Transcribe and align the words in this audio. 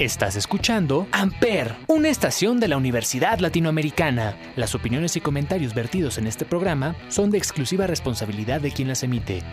Estás 0.00 0.34
escuchando 0.34 1.06
Amper, 1.12 1.76
una 1.86 2.08
estación 2.08 2.58
de 2.58 2.66
la 2.66 2.76
Universidad 2.76 3.38
Latinoamericana. 3.38 4.36
Las 4.56 4.74
opiniones 4.74 5.14
y 5.14 5.20
comentarios 5.20 5.72
vertidos 5.72 6.18
en 6.18 6.26
este 6.26 6.44
programa 6.44 6.96
son 7.06 7.30
de 7.30 7.38
exclusiva 7.38 7.86
responsabilidad 7.86 8.60
de 8.60 8.72
quien 8.72 8.88
las 8.88 9.04
emite. 9.04 9.44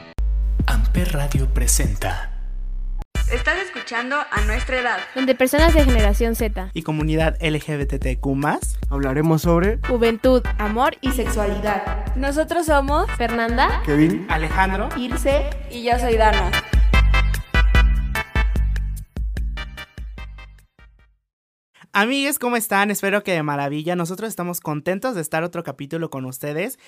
Amper 0.66 1.14
Radio 1.14 1.48
presenta. 1.54 2.40
Estás 3.32 3.60
escuchando 3.60 4.16
a 4.16 4.42
nuestra 4.46 4.80
edad. 4.80 4.98
donde 5.14 5.36
personas 5.36 5.76
de 5.76 5.86
generación 5.86 6.36
Z, 6.36 6.72
y 6.74 6.82
comunidad 6.82 7.38
LGBTQ 7.40 8.26
Hablaremos 8.90 9.44
sobre 9.44 9.78
juventud, 9.88 10.42
amor 10.58 10.98
y 11.02 11.12
Sexualidad. 11.12 12.16
Nosotros 12.16 12.66
somos 12.66 13.10
Fernanda, 13.12 13.84
Kevin. 13.86 14.26
Alejandro. 14.28 14.90
Ilse, 14.98 15.52
y 15.70 15.84
yo 15.84 16.00
soy 16.00 16.18
Dana. 16.18 16.52
Amigues, 21.94 22.40
¿cómo 22.40 22.56
están? 22.56 22.90
Espero 22.90 23.22
que 23.22 23.34
de 23.34 23.44
maravilla. 23.44 23.98
Nosotros 23.98 24.30
estamos 24.30 24.62
contentos 24.62 25.14
de 25.14 25.20
estar 25.20 25.44
otro 25.44 25.62
capítulo 25.64 26.10
con 26.10 26.24
ustedes. 26.24 26.80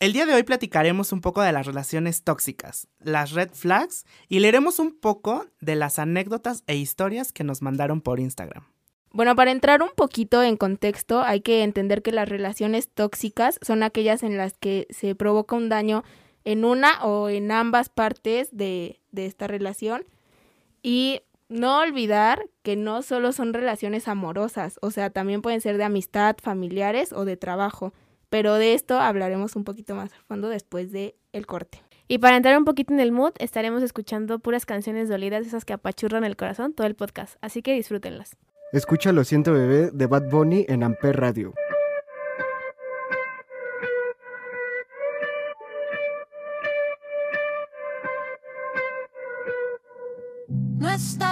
El 0.00 0.12
día 0.12 0.26
de 0.26 0.34
hoy 0.34 0.42
platicaremos 0.42 1.12
un 1.12 1.20
poco 1.20 1.42
de 1.42 1.52
las 1.52 1.64
relaciones 1.64 2.24
tóxicas, 2.24 2.88
las 2.98 3.30
red 3.30 3.50
flags 3.52 4.04
y 4.28 4.40
leeremos 4.40 4.80
un 4.80 4.98
poco 4.98 5.46
de 5.60 5.76
las 5.76 6.00
anécdotas 6.00 6.64
e 6.66 6.74
historias 6.74 7.30
que 7.30 7.44
nos 7.44 7.62
mandaron 7.62 8.00
por 8.00 8.18
Instagram. 8.18 8.64
Bueno, 9.12 9.36
para 9.36 9.52
entrar 9.52 9.80
un 9.80 9.90
poquito 9.94 10.42
en 10.42 10.56
contexto, 10.56 11.22
hay 11.22 11.40
que 11.40 11.62
entender 11.62 12.02
que 12.02 12.10
las 12.10 12.28
relaciones 12.28 12.88
tóxicas 12.88 13.60
son 13.62 13.84
aquellas 13.84 14.24
en 14.24 14.36
las 14.36 14.54
que 14.54 14.88
se 14.90 15.14
provoca 15.14 15.54
un 15.54 15.68
daño 15.68 16.02
en 16.44 16.64
una 16.64 17.04
o 17.04 17.28
en 17.28 17.52
ambas 17.52 17.90
partes 17.90 18.48
de, 18.50 18.98
de 19.12 19.26
esta 19.26 19.46
relación. 19.46 20.04
Y 20.82 21.20
no 21.52 21.80
olvidar 21.80 22.46
que 22.62 22.76
no 22.76 23.02
solo 23.02 23.32
son 23.32 23.54
relaciones 23.54 24.08
amorosas, 24.08 24.78
o 24.82 24.90
sea, 24.90 25.10
también 25.10 25.42
pueden 25.42 25.60
ser 25.60 25.76
de 25.76 25.84
amistad, 25.84 26.36
familiares 26.42 27.12
o 27.12 27.24
de 27.24 27.36
trabajo. 27.36 27.92
Pero 28.30 28.54
de 28.54 28.74
esto 28.74 28.98
hablaremos 28.98 29.56
un 29.56 29.64
poquito 29.64 29.94
más 29.94 30.12
a 30.12 30.22
fondo 30.26 30.48
después 30.48 30.90
de 30.90 31.14
el 31.32 31.46
corte. 31.46 31.82
Y 32.08 32.18
para 32.18 32.36
entrar 32.36 32.56
un 32.58 32.64
poquito 32.64 32.92
en 32.92 33.00
el 33.00 33.12
mood, 33.12 33.32
estaremos 33.38 33.82
escuchando 33.82 34.38
puras 34.38 34.66
canciones 34.66 35.08
dolidas, 35.08 35.46
esas 35.46 35.64
que 35.64 35.72
apachurran 35.72 36.24
el 36.24 36.36
corazón, 36.36 36.74
todo 36.74 36.86
el 36.86 36.94
podcast. 36.94 37.36
Así 37.40 37.62
que 37.62 37.72
disfrútenlas. 37.74 38.36
Escucha 38.72 39.12
Lo 39.12 39.24
siento 39.24 39.52
bebé 39.52 39.90
de 39.92 40.06
Bad 40.06 40.30
Bunny 40.30 40.64
en 40.68 40.82
Amper 40.82 41.20
Radio. 41.20 41.54
No 50.78 50.90
estaba 50.90 51.31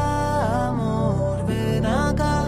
amor, 0.61 1.43
ven 1.45 1.85
acá. 1.85 2.40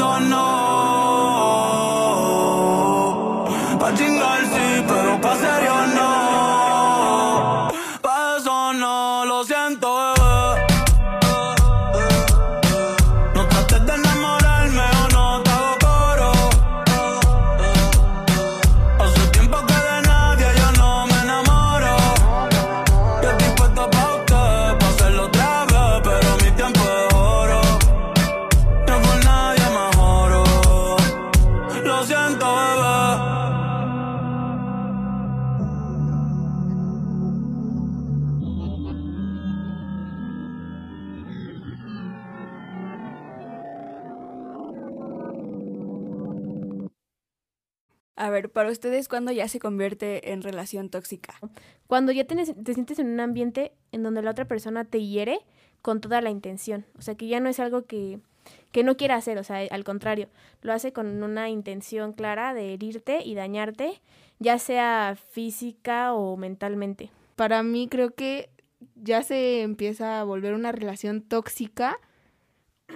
no, 0.00 0.18
no. 0.18 0.49
Para 48.52 48.70
ustedes, 48.70 49.08
¿cuándo 49.08 49.32
ya 49.32 49.48
se 49.48 49.58
convierte 49.58 50.32
en 50.32 50.42
relación 50.42 50.88
tóxica? 50.88 51.34
Cuando 51.86 52.12
ya 52.12 52.24
te 52.24 52.74
sientes 52.74 52.98
en 52.98 53.08
un 53.08 53.20
ambiente 53.20 53.72
en 53.92 54.02
donde 54.02 54.22
la 54.22 54.30
otra 54.30 54.46
persona 54.46 54.84
te 54.84 55.04
hiere 55.04 55.40
con 55.82 56.00
toda 56.00 56.20
la 56.20 56.30
intención. 56.30 56.84
O 56.98 57.02
sea, 57.02 57.14
que 57.14 57.28
ya 57.28 57.40
no 57.40 57.48
es 57.48 57.60
algo 57.60 57.84
que 57.84 58.20
que 58.72 58.84
no 58.84 58.96
quiere 58.96 59.14
hacer, 59.14 59.38
o 59.38 59.44
sea, 59.44 59.66
al 59.70 59.84
contrario, 59.84 60.28
lo 60.62 60.72
hace 60.72 60.92
con 60.92 61.22
una 61.22 61.48
intención 61.48 62.12
clara 62.12 62.54
de 62.54 62.72
herirte 62.72 63.22
y 63.24 63.34
dañarte, 63.34 64.00
ya 64.38 64.58
sea 64.58 65.16
física 65.30 66.14
o 66.14 66.36
mentalmente. 66.36 67.10
Para 67.36 67.62
mí 67.62 67.88
creo 67.88 68.14
que 68.14 68.50
ya 68.94 69.22
se 69.22 69.62
empieza 69.62 70.20
a 70.20 70.24
volver 70.24 70.54
una 70.54 70.72
relación 70.72 71.22
tóxica 71.22 71.98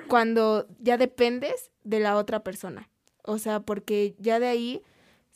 cuando 0.08 0.66
ya 0.78 0.96
dependes 0.96 1.70
de 1.82 2.00
la 2.00 2.16
otra 2.16 2.44
persona. 2.44 2.88
O 3.22 3.38
sea, 3.38 3.60
porque 3.60 4.14
ya 4.18 4.38
de 4.38 4.46
ahí 4.46 4.82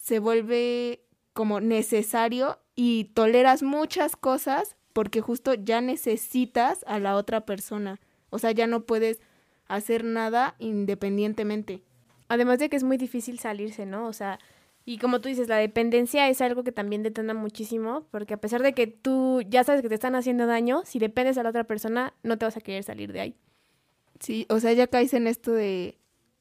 se 0.08 0.20
vuelve 0.20 1.04
como 1.34 1.60
necesario 1.60 2.58
y 2.74 3.10
toleras 3.12 3.62
muchas 3.62 4.16
cosas 4.16 4.74
porque 4.94 5.20
justo 5.20 5.52
ya 5.52 5.82
necesitas 5.82 6.82
a 6.86 6.98
la 6.98 7.14
otra 7.14 7.44
persona. 7.44 8.00
O 8.30 8.38
sea, 8.38 8.52
ya 8.52 8.66
no 8.66 8.86
puedes 8.86 9.20
hacer 9.66 10.04
nada 10.04 10.54
independientemente. 10.58 11.82
Además 12.28 12.58
de 12.58 12.70
que 12.70 12.76
es 12.76 12.84
muy 12.84 12.96
difícil 12.96 13.38
salirse, 13.38 13.84
¿no? 13.84 14.06
O 14.06 14.14
sea, 14.14 14.38
y 14.86 14.96
como 14.96 15.20
tú 15.20 15.28
dices, 15.28 15.46
la 15.46 15.58
dependencia 15.58 16.26
es 16.30 16.40
algo 16.40 16.64
que 16.64 16.72
también 16.72 17.02
detona 17.02 17.34
muchísimo, 17.34 18.06
porque 18.10 18.32
a 18.32 18.40
pesar 18.40 18.62
de 18.62 18.72
que 18.72 18.86
tú 18.86 19.42
ya 19.42 19.62
sabes 19.62 19.82
que 19.82 19.90
te 19.90 19.94
están 19.94 20.14
haciendo 20.14 20.46
daño, 20.46 20.84
si 20.86 20.98
dependes 20.98 21.36
a 21.36 21.42
la 21.42 21.50
otra 21.50 21.64
persona, 21.64 22.14
no 22.22 22.38
te 22.38 22.46
vas 22.46 22.56
a 22.56 22.62
querer 22.62 22.82
salir 22.82 23.12
de 23.12 23.20
ahí. 23.20 23.36
Sí, 24.20 24.46
o 24.48 24.58
sea, 24.58 24.72
ya 24.72 24.86
caes 24.86 25.12
en 25.12 25.26
esto 25.26 25.52
de 25.52 25.97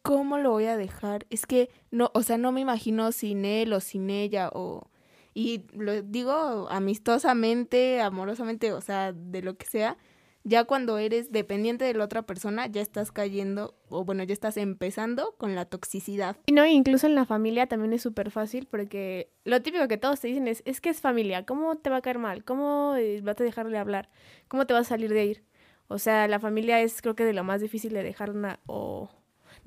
¿cómo 0.07 0.37
lo 0.37 0.51
voy 0.51 0.65
a 0.65 0.77
dejar? 0.77 1.25
Es 1.29 1.45
que 1.45 1.69
no, 1.91 2.11
o 2.13 2.23
sea, 2.23 2.37
no 2.37 2.53
me 2.53 2.61
imagino 2.61 3.11
sin 3.11 3.43
él 3.43 3.73
o 3.73 3.81
sin 3.81 4.09
ella 4.09 4.49
o 4.53 4.89
y 5.33 5.65
lo 5.73 6.01
digo 6.01 6.67
amistosamente, 6.69 8.01
amorosamente, 8.01 8.73
o 8.73 8.81
sea, 8.81 9.13
de 9.13 9.43
lo 9.43 9.55
que 9.55 9.67
sea, 9.67 9.97
ya 10.43 10.63
cuando 10.63 10.97
eres 10.97 11.31
dependiente 11.31 11.85
de 11.85 11.93
la 11.93 12.05
otra 12.05 12.23
persona, 12.23 12.65
ya 12.65 12.81
estás 12.81 13.11
cayendo, 13.11 13.75
o 13.89 14.03
bueno, 14.03 14.23
ya 14.23 14.33
estás 14.33 14.57
empezando 14.57 15.35
con 15.37 15.53
la 15.53 15.65
toxicidad. 15.65 16.37
Y 16.47 16.53
no, 16.53 16.65
incluso 16.65 17.05
en 17.05 17.13
la 17.13 17.25
familia 17.25 17.67
también 17.67 17.93
es 17.93 18.01
súper 18.01 18.31
fácil, 18.31 18.65
porque 18.65 19.29
lo 19.43 19.61
típico 19.61 19.87
que 19.87 19.97
todos 19.97 20.21
te 20.21 20.29
dicen 20.29 20.47
es, 20.47 20.63
es 20.65 20.81
que 20.81 20.89
es 20.89 21.01
familia, 21.01 21.45
¿cómo 21.45 21.75
te 21.75 21.91
va 21.91 21.97
a 21.97 22.01
caer 22.01 22.17
mal? 22.17 22.43
¿Cómo 22.43 22.95
eh, 22.95 23.21
vas 23.21 23.39
a 23.39 23.43
dejarle 23.43 23.77
hablar? 23.77 24.09
¿Cómo 24.47 24.65
te 24.65 24.73
vas 24.73 24.87
a 24.87 24.89
salir 24.89 25.13
de 25.13 25.25
ir? 25.25 25.43
O 25.87 25.99
sea, 25.99 26.27
la 26.27 26.39
familia 26.39 26.81
es 26.81 27.01
creo 27.01 27.15
que 27.15 27.25
de 27.25 27.33
lo 27.33 27.43
más 27.43 27.61
difícil 27.61 27.93
de 27.93 28.01
dejar 28.01 28.31
una, 28.31 28.59
o 28.65 29.09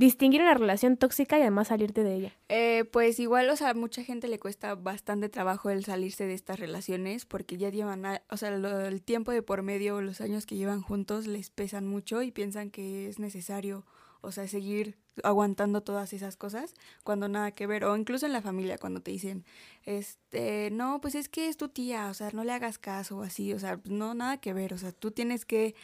distinguir 0.01 0.41
una 0.41 0.55
relación 0.55 0.97
tóxica 0.97 1.39
y 1.39 1.43
además 1.43 1.69
salirte 1.69 2.03
de 2.03 2.15
ella? 2.15 2.33
Eh, 2.49 2.87
pues 2.91 3.21
igual, 3.21 3.51
o 3.51 3.57
sea, 3.57 3.69
a 3.69 3.75
mucha 3.75 4.03
gente 4.03 4.29
le 4.29 4.39
cuesta 4.39 4.75
bastante 4.75 5.29
trabajo 5.29 5.69
el 5.69 5.85
salirse 5.85 6.25
de 6.25 6.33
estas 6.33 6.59
relaciones 6.59 7.27
porque 7.27 7.59
ya 7.59 7.69
llevan, 7.69 8.03
o 8.31 8.37
sea, 8.39 8.49
el 8.49 9.03
tiempo 9.03 9.31
de 9.31 9.43
por 9.43 9.63
medio, 9.63 10.01
los 10.01 10.23
años 10.23 10.47
que 10.47 10.57
llevan 10.57 10.81
juntos 10.81 11.27
les 11.27 11.51
pesan 11.51 11.87
mucho 11.87 12.23
y 12.23 12.31
piensan 12.31 12.71
que 12.71 13.09
es 13.09 13.19
necesario, 13.19 13.85
o 14.23 14.33
sea, 14.33 14.49
seguir 14.49 14.97
aguantando 15.23 15.83
todas 15.83 16.15
esas 16.15 16.39
cosas 16.39 16.73
cuando 17.05 17.29
nada 17.29 17.51
que 17.51 17.67
ver, 17.67 17.85
o 17.85 17.95
incluso 17.95 18.25
en 18.25 18.33
la 18.33 18.41
familia 18.41 18.79
cuando 18.79 19.03
te 19.03 19.11
dicen, 19.11 19.45
este, 19.85 20.71
no, 20.73 21.03
pues 21.03 21.15
es 21.15 21.29
que 21.29 21.49
es 21.49 21.59
tu 21.59 21.69
tía, 21.69 22.09
o 22.09 22.15
sea, 22.15 22.31
no 22.33 22.43
le 22.43 22.53
hagas 22.53 22.79
caso 22.79 23.19
o 23.19 23.23
así, 23.23 23.53
o 23.53 23.59
sea, 23.59 23.79
no, 23.85 24.15
nada 24.15 24.39
que 24.39 24.55
ver, 24.55 24.73
o 24.73 24.79
sea, 24.79 24.93
tú 24.93 25.11
tienes 25.11 25.45
que 25.45 25.75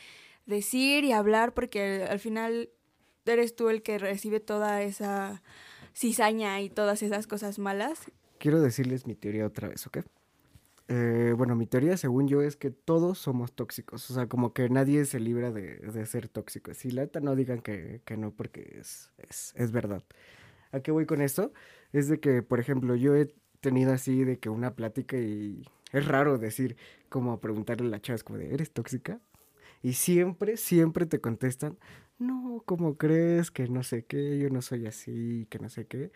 decir 0.46 1.04
y 1.04 1.12
hablar 1.12 1.52
porque 1.52 2.06
al 2.08 2.18
final 2.18 2.70
eres 3.32 3.56
tú 3.56 3.68
el 3.68 3.82
que 3.82 3.98
recibe 3.98 4.40
toda 4.40 4.82
esa 4.82 5.42
cizaña 5.94 6.60
y 6.60 6.70
todas 6.70 7.02
esas 7.02 7.26
cosas 7.26 7.58
malas. 7.58 8.10
Quiero 8.38 8.60
decirles 8.60 9.06
mi 9.06 9.14
teoría 9.14 9.46
otra 9.46 9.68
vez, 9.68 9.86
¿ok? 9.86 9.98
Eh, 10.88 11.34
bueno, 11.36 11.56
mi 11.56 11.66
teoría, 11.66 11.96
según 11.96 12.28
yo, 12.28 12.42
es 12.42 12.56
que 12.56 12.70
todos 12.70 13.18
somos 13.18 13.52
tóxicos. 13.52 14.08
O 14.10 14.14
sea, 14.14 14.28
como 14.28 14.52
que 14.52 14.68
nadie 14.68 15.04
se 15.04 15.18
libra 15.18 15.50
de, 15.50 16.06
ser 16.06 16.28
tóxico. 16.28 16.74
Si 16.74 16.90
la 16.90 17.08
no 17.20 17.34
digan 17.34 17.60
que, 17.60 18.02
no, 18.16 18.30
porque 18.30 18.78
es, 18.80 19.10
es, 19.18 19.52
es, 19.56 19.72
verdad. 19.72 20.04
¿A 20.70 20.80
qué 20.80 20.92
voy 20.92 21.06
con 21.06 21.22
esto? 21.22 21.52
Es 21.92 22.08
de 22.08 22.20
que, 22.20 22.42
por 22.42 22.60
ejemplo, 22.60 22.94
yo 22.94 23.16
he 23.16 23.34
tenido 23.60 23.92
así 23.92 24.24
de 24.24 24.38
que 24.38 24.48
una 24.48 24.74
plática 24.76 25.16
y 25.16 25.64
es 25.92 26.06
raro 26.06 26.38
decir, 26.38 26.76
como 27.08 27.40
preguntarle 27.40 27.86
a 27.86 27.90
la 27.90 28.00
chava, 28.00 28.18
de, 28.38 28.54
¿eres 28.54 28.72
tóxica? 28.72 29.20
Y 29.82 29.94
siempre, 29.94 30.56
siempre 30.56 31.06
te 31.06 31.20
contestan, 31.20 31.78
no, 32.18 32.62
¿cómo 32.64 32.96
crees? 32.96 33.50
Que 33.50 33.68
no 33.68 33.82
sé 33.82 34.04
qué, 34.04 34.38
yo 34.38 34.48
no 34.50 34.62
soy 34.62 34.86
así, 34.86 35.46
que 35.50 35.58
no 35.58 35.68
sé 35.68 35.86
qué. 35.86 36.12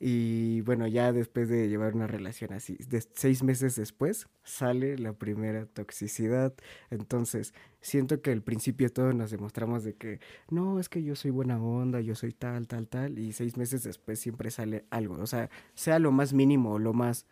Y 0.00 0.62
bueno, 0.62 0.86
ya 0.88 1.12
después 1.12 1.48
de 1.48 1.68
llevar 1.68 1.94
una 1.94 2.06
relación 2.08 2.52
así, 2.52 2.76
de 2.88 3.00
seis 3.14 3.42
meses 3.42 3.76
después, 3.76 4.28
sale 4.44 4.98
la 4.98 5.12
primera 5.12 5.66
toxicidad. 5.66 6.54
Entonces, 6.90 7.54
siento 7.80 8.20
que 8.20 8.32
al 8.32 8.42
principio 8.42 8.90
todos 8.90 9.14
nos 9.14 9.30
demostramos 9.30 9.84
de 9.84 9.94
que, 9.94 10.20
no, 10.50 10.80
es 10.80 10.88
que 10.88 11.02
yo 11.04 11.14
soy 11.14 11.30
buena 11.30 11.62
onda, 11.62 12.00
yo 12.00 12.14
soy 12.14 12.32
tal, 12.32 12.66
tal, 12.66 12.88
tal, 12.88 13.18
y 13.18 13.32
seis 13.32 13.56
meses 13.56 13.84
después 13.84 14.18
siempre 14.18 14.50
sale 14.50 14.84
algo. 14.90 15.14
O 15.20 15.26
sea, 15.26 15.50
sea 15.74 15.98
lo 15.98 16.10
más 16.12 16.32
mínimo, 16.32 16.78
lo 16.78 16.92
más, 16.92 17.26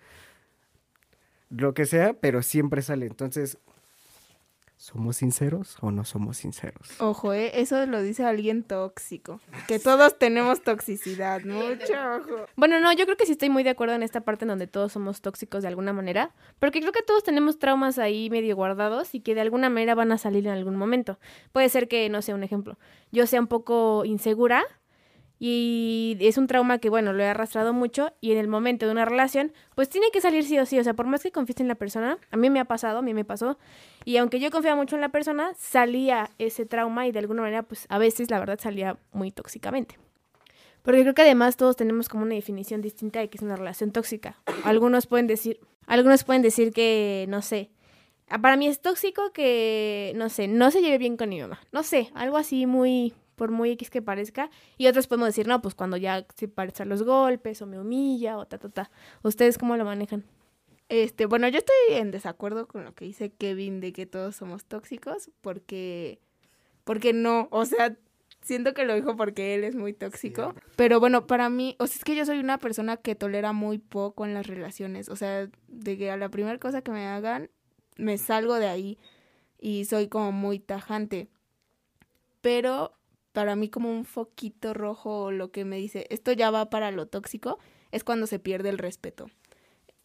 lo 1.49 1.75
que 1.75 1.87
sea, 1.87 2.15
pero 2.15 2.43
siempre 2.43 2.83
sale. 2.83 3.07
Entonces, 3.07 3.59
¿Somos 4.81 5.19
sinceros 5.19 5.77
o 5.83 5.91
no 5.91 6.07
somos 6.07 6.39
sinceros? 6.39 6.99
Ojo, 7.01 7.35
¿eh? 7.35 7.61
eso 7.61 7.85
lo 7.85 8.01
dice 8.01 8.25
alguien 8.25 8.63
tóxico. 8.63 9.39
Que 9.69 9.79
todos 9.79 10.19
tenemos 10.19 10.63
toxicidad, 10.63 11.43
mucho 11.43 11.93
ojo. 12.17 12.47
Bueno, 12.57 12.81
no, 12.81 12.91
yo 12.95 13.05
creo 13.05 13.19
que 13.19 13.27
sí 13.27 13.33
estoy 13.33 13.51
muy 13.51 13.63
de 13.63 13.69
acuerdo 13.69 13.95
en 13.95 14.03
esta 14.03 14.23
parte 14.23 14.47
en 14.47 14.49
donde 14.49 14.67
todos 14.67 14.93
somos 14.93 15.21
tóxicos 15.21 15.61
de 15.61 15.69
alguna 15.69 15.93
manera, 15.93 16.33
porque 16.59 16.81
creo 16.81 16.93
que 16.93 17.03
todos 17.03 17.23
tenemos 17.23 17.59
traumas 17.59 17.99
ahí 17.99 18.31
medio 18.31 18.57
guardados 18.57 19.15
y 19.15 19.21
que 19.21 19.35
de 19.35 19.43
alguna 19.43 19.69
manera 19.69 19.95
van 19.95 20.13
a 20.13 20.17
salir 20.17 20.47
en 20.47 20.55
algún 20.55 20.77
momento. 20.77 21.19
Puede 21.53 21.69
ser 21.69 21.87
que, 21.87 22.09
no 22.09 22.23
sé, 22.23 22.33
un 22.33 22.43
ejemplo, 22.43 22.79
yo 23.13 23.27
sea 23.27 23.41
un 23.41 23.49
poco 23.49 24.07
insegura 24.07 24.65
y 25.43 26.19
es 26.21 26.37
un 26.37 26.47
trauma 26.47 26.79
que, 26.79 26.91
bueno, 26.91 27.15
lo 27.15 27.23
he 27.23 27.27
arrastrado 27.27 27.73
mucho 27.73 28.13
y 28.21 28.33
en 28.33 28.39
el 28.39 28.47
momento 28.47 28.85
de 28.85 28.93
una 28.93 29.07
relación, 29.07 29.53
pues 29.75 29.89
tiene 29.89 30.11
que 30.13 30.21
salir 30.21 30.45
sí 30.45 30.59
o 30.59 30.67
sí. 30.67 30.79
O 30.79 30.85
sea, 30.85 30.93
por 30.93 31.07
más 31.07 31.23
que 31.23 31.33
confíes 31.33 31.61
en 31.61 31.69
la 31.69 31.77
persona, 31.77 32.19
a 32.31 32.37
mí 32.37 32.51
me 32.51 32.61
ha 32.61 32.67
pasado, 32.67 32.99
a 32.99 33.03
mí 33.03 33.15
me 33.15 33.25
pasó. 33.25 33.59
Y 34.05 34.19
aunque 34.19 34.39
yo 34.39 34.51
confiaba 34.51 34.77
mucho 34.77 34.97
en 34.97 35.01
la 35.01 35.09
persona, 35.09 35.53
salía 35.57 36.29
ese 36.39 36.67
trauma 36.67 37.07
y 37.07 37.13
de 37.13 37.21
alguna 37.21 37.41
manera, 37.41 37.63
pues 37.63 37.87
a 37.89 37.97
veces 37.97 38.31
la 38.31 38.39
verdad 38.39 38.61
salía 38.61 38.99
muy 39.13 39.31
tóxicamente. 39.31 39.99
Porque 40.83 41.01
creo 41.01 41.15
que 41.15 41.23
además 41.23 41.57
todos 41.57 41.75
tenemos 41.75 42.11
como 42.11 42.25
una 42.25 42.35
definición 42.35 42.83
distinta 42.83 43.21
de 43.21 43.31
qué 43.31 43.39
es 43.39 43.43
una 43.43 43.57
relación 43.57 43.93
tóxica. 43.93 44.37
Algunos 44.65 45.07
pueden 45.07 45.27
decir, 45.27 45.59
algunos 45.87 46.23
pueden 46.23 46.43
decir 46.43 46.71
que, 46.71 47.25
no 47.31 47.41
sé, 47.41 47.71
para 48.43 48.59
mí 48.59 48.69
es 48.69 48.83
tóxico 48.83 49.33
que, 49.33 50.13
no 50.17 50.29
sé, 50.29 50.49
no 50.49 50.71
se 50.71 50.83
lleve 50.83 50.99
bien 50.99 51.17
con 51.17 51.31
mi 51.31 51.41
mamá. 51.41 51.61
No 51.73 51.83
sé, 51.83 52.11
algo 52.15 52.37
así 52.37 52.67
muy, 52.67 53.15
por 53.41 53.53
muy 53.53 53.71
X 53.71 53.89
que 53.89 54.03
parezca. 54.03 54.51
Y 54.77 54.87
otros 54.87 55.07
podemos 55.07 55.29
decir, 55.29 55.49
no, 55.49 55.63
pues 55.63 55.75
cuando 55.75 55.97
ya 55.97 56.27
se 56.37 56.47
parecen 56.47 56.91
los 56.91 57.03
golpes 57.05 57.63
o 57.63 57.67
me 57.67 57.81
humilla 57.81 58.37
o 58.37 58.45
ta, 58.45 58.59
ta, 58.59 58.69
ta. 58.69 58.91
¿Ustedes 59.23 59.57
cómo 59.57 59.79
lo 59.79 59.87
manejan? 59.87 60.27
Este, 60.91 61.25
bueno, 61.25 61.49
yo 61.49 61.57
estoy 61.57 61.97
en 61.97 62.11
desacuerdo 62.11 62.69
con 62.69 62.85
lo 62.85 62.95
que 62.95 63.07
dice 63.07 63.31
Kevin 63.31 63.81
de 63.81 63.95
que 63.95 64.05
todos 64.05 64.37
somos 64.37 64.67
tóxicos 64.67 65.31
porque, 65.41 66.21
porque 66.85 67.15
no, 67.15 67.49
o 67.51 67.65
sea, 67.65 67.97
siento 68.43 68.75
que 68.75 68.85
lo 68.85 68.95
dijo 68.95 69.17
porque 69.17 69.55
él 69.55 69.65
es 69.65 69.75
muy 69.75 69.95
tóxico. 69.95 70.55
pero 70.77 71.01
bueno, 71.01 71.27
para 71.27 71.49
mí, 71.49 71.77
o 71.79 71.87
sea, 71.87 71.97
es 71.97 72.05
que 72.05 72.15
yo 72.15 72.27
soy 72.27 72.41
una 72.41 72.59
persona 72.59 72.99
que 72.99 73.15
tolera 73.15 73.55
muy 73.55 73.79
poco 73.79 74.27
en 74.27 74.35
las 74.35 74.49
relaciones. 74.49 75.09
O 75.09 75.17
sea, 75.17 75.49
de 75.69 75.97
que 75.97 76.11
a 76.11 76.19
la 76.19 76.29
primera 76.29 76.59
cosa 76.59 76.83
que 76.83 76.91
me 76.91 77.07
hagan, 77.07 77.49
me 77.97 78.19
salgo 78.19 78.57
de 78.57 78.69
ahí 78.69 78.99
y 79.59 79.87
soy 79.87 80.09
como 80.09 80.31
muy 80.31 80.59
tajante. 80.59 81.31
Pero 82.43 83.00
para 83.33 83.57
mí 83.57 83.69
como 83.69 83.91
un 83.91 84.05
foquito 84.05 84.75
rojo 84.75 85.31
lo 85.31 85.51
que 85.51 85.65
me 85.65 85.77
dice, 85.77 86.07
esto 86.11 86.33
ya 86.33 86.51
va 86.51 86.71
para 86.71 86.91
lo 86.91 87.07
tóxico, 87.07 87.59
es 87.93 88.05
cuando 88.05 88.27
se 88.27 88.39
pierde 88.39 88.69
el 88.69 88.79
respeto. 88.79 89.27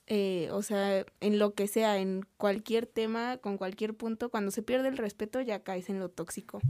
Eh, 0.08 0.50
o 0.52 0.62
sea, 0.62 1.06
en 1.20 1.40
lo 1.40 1.56
que 1.56 1.68
sea, 1.68 1.98
en 1.98 2.26
cualquier 2.38 2.86
tema, 2.86 3.38
con 3.38 3.58
cualquier 3.58 3.96
punto, 3.96 4.30
cuando 4.30 4.52
se 4.52 4.62
pierde 4.62 4.90
el 4.90 4.98
respeto 4.98 5.42
ya 5.42 5.64
caes 5.64 5.90
en 5.90 6.00
lo 6.00 6.10
tóxico. 6.10 6.62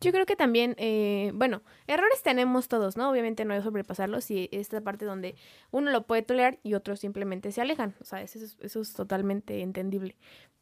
Yo 0.00 0.12
creo 0.12 0.24
que 0.24 0.36
también, 0.36 0.74
eh, 0.78 1.30
bueno, 1.34 1.62
errores 1.86 2.22
tenemos 2.22 2.68
todos, 2.68 2.96
¿no? 2.96 3.10
Obviamente 3.10 3.44
no 3.44 3.52
hay 3.52 3.62
sobrepasarlos 3.62 4.30
y 4.30 4.48
esta 4.50 4.80
parte 4.80 5.04
donde 5.04 5.34
uno 5.70 5.90
lo 5.90 6.06
puede 6.06 6.22
tolerar 6.22 6.58
y 6.62 6.72
otros 6.74 7.00
simplemente 7.00 7.52
se 7.52 7.60
alejan, 7.60 7.94
o 8.00 8.04
sea, 8.04 8.22
eso 8.22 8.38
eso 8.60 8.80
es 8.80 8.94
totalmente 8.94 9.60
entendible. 9.60 10.16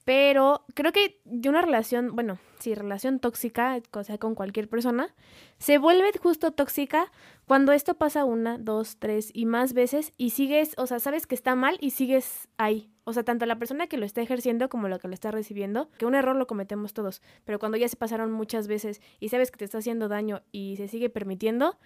Pero 0.04 0.64
creo 0.74 0.90
que 0.90 1.20
de 1.24 1.50
una 1.50 1.60
relación, 1.60 2.16
bueno, 2.16 2.38
sí, 2.58 2.74
relación 2.74 3.20
tóxica, 3.20 3.78
o 3.92 4.04
sea, 4.04 4.16
con 4.16 4.34
cualquier 4.34 4.66
persona, 4.66 5.14
se 5.58 5.76
vuelve 5.76 6.10
justo 6.18 6.52
tóxica 6.52 7.12
cuando 7.46 7.72
esto 7.72 7.98
pasa 7.98 8.24
una, 8.24 8.56
dos, 8.56 8.96
tres 8.98 9.30
y 9.34 9.44
más 9.44 9.74
veces 9.74 10.14
y 10.16 10.30
sigues, 10.30 10.72
o 10.78 10.86
sea, 10.86 10.98
sabes 10.98 11.26
que 11.26 11.34
está 11.34 11.54
mal 11.54 11.76
y 11.80 11.90
sigues 11.90 12.48
ahí. 12.56 12.90
O 13.08 13.12
sea, 13.14 13.22
tanto 13.22 13.46
la 13.46 13.58
persona 13.58 13.86
que 13.86 13.96
lo 13.96 14.04
está 14.04 14.20
ejerciendo 14.20 14.68
como 14.68 14.86
la 14.86 14.98
que 14.98 15.08
lo 15.08 15.14
está 15.14 15.30
recibiendo, 15.30 15.90
que 15.96 16.04
un 16.04 16.14
error 16.14 16.36
lo 16.36 16.46
cometemos 16.46 16.92
todos, 16.92 17.22
pero 17.46 17.58
cuando 17.58 17.78
ya 17.78 17.88
se 17.88 17.96
pasaron 17.96 18.30
muchas 18.30 18.68
veces 18.68 19.00
y 19.18 19.30
sabes 19.30 19.50
que 19.50 19.56
te 19.56 19.64
está 19.64 19.78
haciendo 19.78 20.08
daño 20.08 20.42
y 20.52 20.76
se 20.76 20.88
sigue 20.88 21.08
permitiendo, 21.08 21.78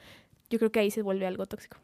yo 0.51 0.59
creo 0.59 0.73
que 0.73 0.81
ahí 0.81 0.91
se 0.91 1.03
vuelve 1.03 1.27
algo 1.27 1.47
tóxico. 1.47 1.77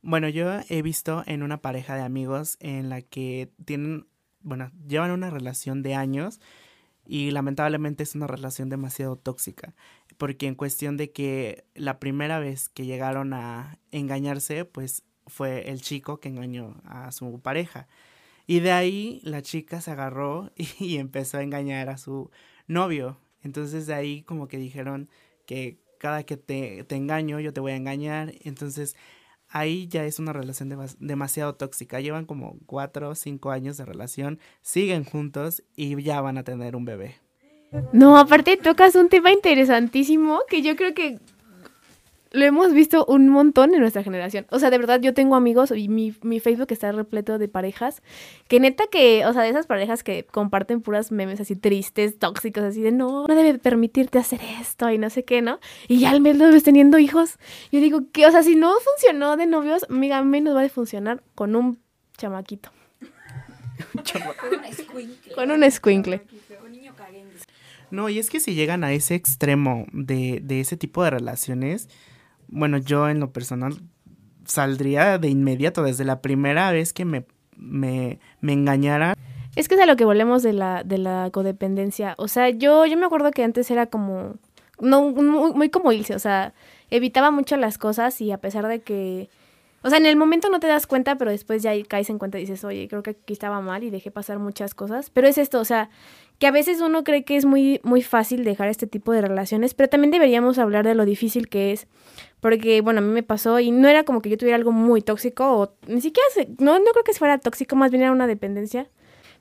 Bueno, 0.00 0.30
yo 0.30 0.60
he 0.70 0.80
visto 0.80 1.22
en 1.26 1.42
una 1.42 1.60
pareja 1.60 1.96
de 1.96 2.02
amigos 2.02 2.56
en 2.60 2.88
la 2.88 3.02
que 3.02 3.50
tienen 3.66 4.06
bueno, 4.40 4.70
llevan 4.86 5.10
una 5.10 5.28
relación 5.28 5.82
de 5.82 5.94
años 5.94 6.40
y 7.04 7.30
lamentablemente 7.30 8.04
es 8.04 8.14
una 8.14 8.26
relación 8.26 8.70
demasiado 8.70 9.16
tóxica. 9.16 9.74
porque 10.16 10.46
en 10.46 10.54
cuestión 10.54 10.96
de 10.96 11.12
que 11.12 11.64
la 11.74 12.00
primera 12.00 12.40
vez 12.40 12.68
que 12.70 12.86
llegaron 12.86 13.34
a 13.34 13.78
engañarse, 13.92 14.64
pues 14.64 15.04
fue 15.26 15.70
el 15.70 15.80
chico 15.82 16.18
que 16.18 16.28
engañó 16.30 16.80
a 16.84 17.12
su 17.12 17.38
pareja. 17.40 17.86
Y 18.48 18.60
de 18.60 18.72
ahí 18.72 19.20
la 19.24 19.42
chica 19.42 19.82
se 19.82 19.90
agarró 19.90 20.50
y, 20.56 20.96
empezó 20.96 21.36
a 21.36 21.42
engañar 21.42 21.90
a 21.90 21.98
su 21.98 22.30
novio. 22.66 23.18
Entonces 23.42 23.86
de 23.86 23.94
ahí 23.94 24.22
como 24.22 24.48
que 24.48 24.56
dijeron 24.56 25.08
que 25.46 25.78
cada 25.98 26.24
que 26.24 26.36
te, 26.36 26.82
te 26.84 26.96
engaño 26.96 27.40
yo 27.40 27.52
te 27.52 27.60
voy 27.60 27.72
a 27.72 27.76
engañar. 27.76 28.32
Entonces 28.40 28.96
ahí 29.50 29.86
ya 29.88 30.04
es 30.04 30.18
una 30.18 30.32
relación 30.32 30.74
demasiado 30.98 31.56
tóxica. 31.56 32.00
Llevan 32.00 32.24
como 32.24 32.56
cuatro 32.64 33.10
o 33.10 33.14
cinco 33.14 33.50
años 33.50 33.76
de 33.76 33.84
relación, 33.84 34.40
siguen 34.62 35.04
juntos 35.04 35.62
y 35.76 36.02
ya 36.02 36.22
van 36.22 36.38
a 36.38 36.42
tener 36.42 36.74
un 36.74 36.86
bebé. 36.86 37.16
No, 37.92 38.16
aparte 38.16 38.56
tocas 38.56 38.94
un 38.94 39.10
tema 39.10 39.30
interesantísimo 39.30 40.40
que 40.48 40.62
yo 40.62 40.74
creo 40.74 40.94
que 40.94 41.18
lo 42.30 42.44
hemos 42.44 42.72
visto 42.72 43.04
un 43.06 43.28
montón 43.28 43.74
en 43.74 43.80
nuestra 43.80 44.02
generación. 44.02 44.46
O 44.50 44.58
sea, 44.58 44.70
de 44.70 44.78
verdad, 44.78 45.00
yo 45.00 45.14
tengo 45.14 45.34
amigos 45.34 45.72
y 45.74 45.88
mi, 45.88 46.14
mi, 46.22 46.40
Facebook 46.40 46.68
está 46.70 46.92
repleto 46.92 47.38
de 47.38 47.48
parejas 47.48 48.02
que 48.48 48.60
neta 48.60 48.84
que, 48.90 49.24
o 49.26 49.32
sea, 49.32 49.42
de 49.42 49.48
esas 49.48 49.66
parejas 49.66 50.02
que 50.02 50.24
comparten 50.24 50.80
puras 50.80 51.10
memes 51.10 51.40
así 51.40 51.56
tristes, 51.56 52.18
tóxicos, 52.18 52.62
así 52.64 52.82
de 52.82 52.92
no, 52.92 53.26
no 53.26 53.34
debe 53.34 53.58
permitirte 53.58 54.18
hacer 54.18 54.40
esto 54.60 54.90
y 54.90 54.98
no 54.98 55.10
sé 55.10 55.24
qué, 55.24 55.42
¿no? 55.42 55.58
Y 55.88 56.00
ya 56.00 56.10
al 56.10 56.20
mes 56.20 56.36
lo 56.36 56.48
ves 56.48 56.62
teniendo 56.62 56.98
hijos. 56.98 57.38
Yo 57.72 57.80
digo 57.80 58.02
que, 58.12 58.26
o 58.26 58.30
sea, 58.30 58.42
si 58.42 58.56
no 58.56 58.74
funcionó 58.80 59.36
de 59.36 59.46
novios, 59.46 59.86
amiga, 59.88 60.22
menos 60.22 60.54
va 60.54 60.62
a 60.62 60.68
funcionar 60.68 61.22
con 61.34 61.56
un 61.56 61.78
chamaquito. 62.16 62.70
con 64.42 64.58
un 64.58 64.64
escuincle. 64.64 65.34
Con 65.34 65.50
un 65.50 65.64
escuincle. 65.64 66.22
No, 67.90 68.08
y 68.08 68.18
es 68.18 68.28
que 68.28 68.40
si 68.40 68.54
llegan 68.54 68.84
a 68.84 68.92
ese 68.92 69.14
extremo 69.14 69.86
de, 69.92 70.40
de 70.42 70.60
ese 70.60 70.76
tipo 70.76 71.02
de 71.02 71.10
relaciones, 71.10 71.88
bueno, 72.48 72.78
yo 72.78 73.08
en 73.08 73.20
lo 73.20 73.32
personal 73.32 73.74
saldría 74.44 75.18
de 75.18 75.28
inmediato, 75.28 75.82
desde 75.82 76.04
la 76.04 76.20
primera 76.20 76.72
vez 76.72 76.92
que 76.92 77.04
me, 77.04 77.26
me, 77.56 78.18
me 78.40 78.52
engañara. 78.52 79.14
Es 79.56 79.68
que 79.68 79.74
es 79.74 79.80
a 79.80 79.86
lo 79.86 79.96
que 79.96 80.04
volvemos 80.04 80.42
de 80.42 80.52
la, 80.52 80.82
de 80.84 80.98
la 80.98 81.30
codependencia. 81.32 82.14
O 82.18 82.28
sea, 82.28 82.48
yo, 82.50 82.86
yo 82.86 82.96
me 82.96 83.06
acuerdo 83.06 83.30
que 83.30 83.44
antes 83.44 83.70
era 83.70 83.86
como, 83.86 84.36
no, 84.80 85.10
muy, 85.10 85.52
muy 85.52 85.68
como 85.68 85.92
Ilse, 85.92 86.14
o 86.14 86.18
sea, 86.18 86.54
evitaba 86.90 87.30
mucho 87.30 87.56
las 87.56 87.78
cosas 87.78 88.20
y 88.20 88.32
a 88.32 88.38
pesar 88.38 88.66
de 88.66 88.80
que, 88.80 89.28
o 89.82 89.90
sea, 89.90 89.98
en 89.98 90.06
el 90.06 90.16
momento 90.16 90.48
no 90.48 90.60
te 90.60 90.66
das 90.66 90.86
cuenta, 90.86 91.16
pero 91.16 91.30
después 91.30 91.62
ya 91.62 91.72
caes 91.86 92.10
en 92.10 92.18
cuenta 92.18 92.38
y 92.38 92.42
dices, 92.42 92.64
oye, 92.64 92.88
creo 92.88 93.02
que 93.02 93.10
aquí 93.10 93.32
estaba 93.32 93.60
mal 93.60 93.84
y 93.84 93.90
dejé 93.90 94.10
pasar 94.10 94.38
muchas 94.38 94.74
cosas. 94.74 95.10
Pero 95.10 95.28
es 95.28 95.38
esto, 95.38 95.60
o 95.60 95.64
sea, 95.64 95.90
que 96.38 96.46
a 96.46 96.50
veces 96.50 96.80
uno 96.80 97.04
cree 97.04 97.24
que 97.24 97.36
es 97.36 97.44
muy, 97.44 97.80
muy 97.82 98.02
fácil 98.02 98.44
dejar 98.44 98.68
este 98.68 98.86
tipo 98.86 99.12
de 99.12 99.20
relaciones, 99.20 99.74
pero 99.74 99.88
también 99.88 100.10
deberíamos 100.10 100.58
hablar 100.58 100.86
de 100.86 100.94
lo 100.94 101.04
difícil 101.04 101.48
que 101.48 101.72
es 101.72 101.88
porque, 102.40 102.80
bueno, 102.80 103.00
a 103.00 103.02
mí 103.02 103.12
me 103.12 103.24
pasó 103.24 103.58
y 103.58 103.72
no 103.72 103.88
era 103.88 104.04
como 104.04 104.22
que 104.22 104.30
yo 104.30 104.38
tuviera 104.38 104.56
algo 104.56 104.70
muy 104.70 105.02
tóxico 105.02 105.52
o 105.52 105.74
ni 105.88 106.00
siquiera, 106.00 106.28
no, 106.58 106.78
no 106.78 106.84
creo 106.92 107.04
que 107.04 107.12
fuera 107.12 107.38
tóxico, 107.38 107.74
más 107.74 107.90
bien 107.90 108.02
era 108.02 108.12
una 108.12 108.26
dependencia. 108.26 108.88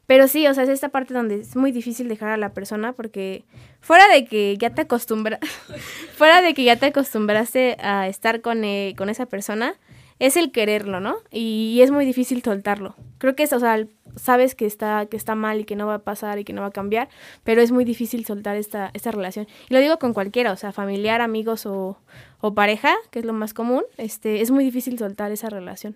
Pero 0.07 0.29
sí, 0.29 0.47
o 0.47 0.53
sea, 0.53 0.63
es 0.63 0.69
esta 0.69 0.89
parte 0.89 1.13
donde 1.13 1.41
es 1.41 1.55
muy 1.57 1.73
difícil 1.73 2.07
dejar 2.07 2.29
a 2.29 2.37
la 2.37 2.53
persona 2.53 2.93
porque 2.93 3.43
fuera 3.81 4.07
de 4.07 4.25
que 4.25 4.57
ya 4.57 4.73
te 4.73 4.83
acostumbras, 4.83 5.41
fuera 6.15 6.41
de 6.41 6.53
que 6.53 6.63
ya 6.63 6.77
te 6.77 6.87
acostumbraste 6.87 7.75
a 7.81 8.07
estar 8.07 8.39
con, 8.41 8.63
eh, 8.63 8.95
con 8.97 9.09
esa 9.09 9.25
persona, 9.25 9.75
es 10.19 10.37
el 10.37 10.51
quererlo, 10.51 11.01
¿no? 11.01 11.17
Y 11.29 11.79
es 11.81 11.91
muy 11.91 12.05
difícil 12.05 12.41
soltarlo. 12.41 12.95
Creo 13.17 13.35
que 13.35 13.43
es, 13.43 13.53
o 13.53 13.59
sea, 13.59 13.85
sabes 14.17 14.55
que 14.55 14.65
está, 14.65 15.05
que 15.05 15.17
está 15.17 15.35
mal 15.35 15.61
y 15.61 15.63
que 15.63 15.75
no 15.75 15.87
va 15.87 15.95
a 15.95 16.03
pasar 16.03 16.39
y 16.39 16.43
que 16.43 16.53
no 16.53 16.61
va 16.61 16.67
a 16.67 16.71
cambiar, 16.71 17.09
pero 17.43 17.61
es 17.61 17.71
muy 17.71 17.85
difícil 17.85 18.25
soltar 18.25 18.57
esta, 18.57 18.91
esta 18.93 19.11
relación. 19.11 19.47
Y 19.69 19.73
lo 19.73 19.79
digo 19.79 19.97
con 19.99 20.13
cualquiera, 20.13 20.51
o 20.51 20.55
sea, 20.55 20.71
familiar, 20.71 21.21
amigos 21.21 21.65
o, 21.65 21.97
o 22.41 22.53
pareja, 22.53 22.95
que 23.11 23.19
es 23.19 23.25
lo 23.25 23.33
más 23.33 23.53
común, 23.53 23.83
este, 23.97 24.41
es 24.41 24.51
muy 24.51 24.63
difícil 24.63 24.97
soltar 24.97 25.31
esa 25.31 25.49
relación. 25.49 25.95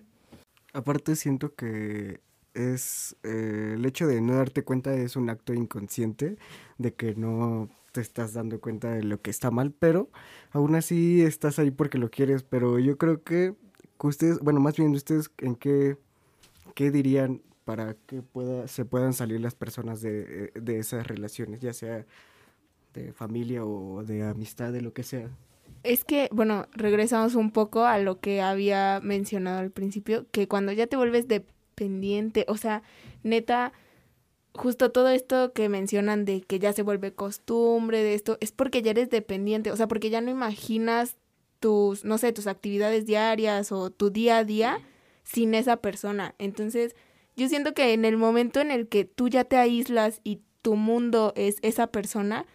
Aparte 0.72 1.16
siento 1.16 1.54
que 1.54 2.20
es 2.54 3.16
eh, 3.22 3.74
el 3.74 3.84
hecho 3.86 4.06
de 4.06 4.20
no 4.20 4.36
darte 4.36 4.62
cuenta 4.62 4.94
es 4.94 5.16
un 5.16 5.30
acto 5.30 5.54
inconsciente 5.54 6.36
de 6.78 6.94
que 6.94 7.14
no 7.14 7.68
te 7.92 8.00
estás 8.00 8.32
dando 8.32 8.60
cuenta 8.60 8.90
de 8.92 9.02
lo 9.02 9.20
que 9.20 9.30
está 9.30 9.50
mal, 9.50 9.72
pero 9.78 10.08
aún 10.50 10.74
así 10.74 11.22
estás 11.22 11.58
ahí 11.58 11.70
porque 11.70 11.98
lo 11.98 12.10
quieres, 12.10 12.42
pero 12.42 12.78
yo 12.78 12.96
creo 12.96 13.22
que 13.22 13.54
ustedes, 13.98 14.40
bueno, 14.40 14.60
más 14.60 14.76
bien 14.76 14.94
ustedes 14.94 15.30
en 15.38 15.54
qué, 15.54 15.96
qué 16.74 16.90
dirían 16.90 17.42
para 17.64 17.94
que 18.06 18.22
pueda, 18.22 18.68
se 18.68 18.84
puedan 18.84 19.12
salir 19.12 19.40
las 19.40 19.54
personas 19.54 20.00
de, 20.00 20.52
de 20.54 20.78
esas 20.78 21.06
relaciones, 21.06 21.60
ya 21.60 21.72
sea 21.72 22.06
de 22.94 23.12
familia 23.12 23.64
o 23.64 24.04
de 24.04 24.22
amistad, 24.24 24.72
de 24.72 24.82
lo 24.82 24.92
que 24.92 25.02
sea. 25.02 25.30
Es 25.82 26.04
que, 26.04 26.28
bueno, 26.32 26.66
regresamos 26.72 27.34
un 27.34 27.50
poco 27.50 27.84
a 27.84 27.98
lo 27.98 28.20
que 28.20 28.40
había 28.40 29.00
mencionado 29.02 29.58
al 29.58 29.70
principio, 29.70 30.26
que 30.30 30.46
cuando 30.46 30.72
ya 30.72 30.86
te 30.86 30.96
vuelves 30.96 31.26
dependiente, 31.26 32.44
o 32.48 32.56
sea, 32.56 32.82
neta, 33.22 33.72
justo 34.54 34.92
todo 34.92 35.08
esto 35.08 35.52
que 35.52 35.68
mencionan 35.68 36.24
de 36.24 36.42
que 36.42 36.58
ya 36.58 36.72
se 36.72 36.82
vuelve 36.82 37.14
costumbre 37.14 38.02
de 38.02 38.14
esto, 38.14 38.38
es 38.40 38.52
porque 38.52 38.82
ya 38.82 38.92
eres 38.92 39.10
dependiente, 39.10 39.72
o 39.72 39.76
sea, 39.76 39.88
porque 39.88 40.10
ya 40.10 40.20
no 40.20 40.30
imaginas 40.30 41.16
tus, 41.58 42.04
no 42.04 42.18
sé, 42.18 42.32
tus 42.32 42.46
actividades 42.46 43.06
diarias 43.06 43.72
o 43.72 43.90
tu 43.90 44.10
día 44.10 44.38
a 44.38 44.44
día 44.44 44.78
sin 45.24 45.54
esa 45.54 45.76
persona. 45.78 46.34
Entonces, 46.38 46.94
yo 47.36 47.48
siento 47.48 47.74
que 47.74 47.92
en 47.92 48.04
el 48.04 48.16
momento 48.16 48.60
en 48.60 48.70
el 48.70 48.88
que 48.88 49.04
tú 49.04 49.28
ya 49.28 49.44
te 49.44 49.56
aíslas 49.56 50.20
y 50.24 50.40
tu 50.62 50.76
mundo 50.76 51.32
es 51.36 51.56
esa 51.62 51.88
persona, 51.88 52.46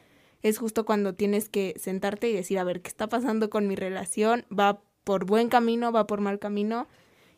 es 0.41 0.57
justo 0.57 0.86
cuando 0.86 1.13
tienes 1.13 1.50
que 1.50 1.74
sentarte 1.77 2.29
y 2.29 2.34
decir, 2.34 2.60
a 2.60 2.63
ver, 2.63 2.81
¿qué 2.81 2.88
está 2.88 3.07
pasando 3.07 3.50
con 3.50 3.67
mi 3.67 3.75
relación? 3.75 4.46
¿Va 4.57 4.81
por 5.03 5.25
buen 5.25 5.50
camino? 5.50 5.91
¿Va 5.91 6.07
por 6.07 6.22
mal 6.22 6.39
camino? 6.39 6.88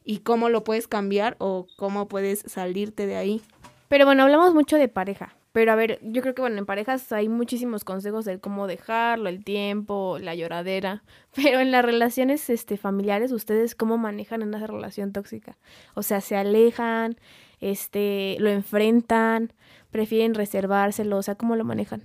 ¿Y 0.04 0.20
cómo 0.20 0.50
lo 0.50 0.64
puedes 0.64 0.88
cambiar 0.88 1.36
o 1.40 1.68
cómo 1.78 2.08
puedes 2.08 2.44
salirte 2.46 3.08
de 3.08 3.16
ahí? 3.16 3.42
Pero 3.88 4.06
bueno, 4.06 4.24
hablamos 4.24 4.54
mucho 4.54 4.78
de 4.78 4.88
pareja. 4.88 5.36
Pero 5.52 5.72
a 5.72 5.76
ver, 5.76 6.00
yo 6.04 6.22
creo 6.22 6.36
que 6.36 6.42
bueno, 6.42 6.58
en 6.58 6.66
parejas 6.66 7.12
hay 7.12 7.28
muchísimos 7.28 7.84
consejos 7.84 8.24
de 8.26 8.40
cómo 8.40 8.68
dejarlo, 8.68 9.30
el 9.30 9.44
tiempo, 9.44 10.18
la 10.20 10.36
lloradera. 10.36 11.04
Pero 11.36 11.60
en 11.60 11.72
las 11.72 11.84
relaciones 11.84 12.50
este, 12.50 12.78
familiares, 12.78 13.32
¿ustedes 13.32 13.76
cómo 13.76 13.98
manejan 13.98 14.42
en 14.44 14.54
esa 14.54 14.68
relación 14.68 15.12
tóxica? 15.12 15.58
O 15.96 16.04
sea, 16.04 16.22
se 16.22 16.36
alejan, 16.36 17.18
este, 17.60 18.38
lo 18.40 18.50
enfrentan, 18.50 19.54
prefieren 19.92 20.36
reservárselo, 20.36 21.18
o 21.18 21.24
sea, 21.24 21.36
¿cómo 21.36 21.56
lo 21.56 21.66
manejan? 21.66 22.04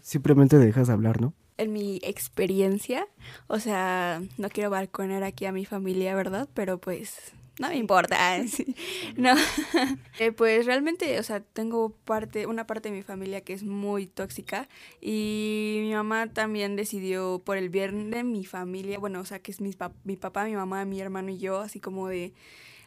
Simplemente 0.00 0.58
dejas 0.58 0.88
hablar, 0.88 1.20
¿no? 1.20 1.34
En 1.58 1.72
mi 1.72 2.00
experiencia, 2.02 3.06
o 3.46 3.58
sea, 3.58 4.22
no 4.38 4.48
quiero 4.48 4.70
balconar 4.70 5.22
aquí 5.22 5.44
a 5.44 5.52
mi 5.52 5.64
familia, 5.64 6.14
¿verdad? 6.14 6.48
Pero 6.54 6.78
pues 6.78 7.34
no 7.58 7.68
me 7.68 7.76
importa. 7.76 8.18
No. 9.16 9.34
Eh, 10.18 10.30
pues 10.30 10.66
realmente, 10.66 11.18
o 11.18 11.22
sea, 11.22 11.40
tengo 11.40 11.90
parte, 12.04 12.46
una 12.46 12.66
parte 12.66 12.90
de 12.90 12.94
mi 12.94 13.02
familia 13.02 13.40
que 13.40 13.54
es 13.54 13.64
muy 13.64 14.06
tóxica 14.06 14.68
y 15.00 15.78
mi 15.82 15.94
mamá 15.94 16.28
también 16.32 16.76
decidió 16.76 17.42
por 17.44 17.56
el 17.56 17.70
bien 17.70 18.10
de 18.10 18.22
mi 18.22 18.44
familia, 18.44 18.98
bueno, 18.98 19.20
o 19.20 19.24
sea, 19.24 19.40
que 19.40 19.50
es 19.50 19.60
mi, 19.60 19.72
mi 20.04 20.16
papá, 20.16 20.44
mi 20.44 20.54
mamá, 20.54 20.84
mi 20.84 21.00
hermano 21.00 21.30
y 21.30 21.38
yo, 21.38 21.60
así 21.60 21.80
como 21.80 22.08
de 22.08 22.34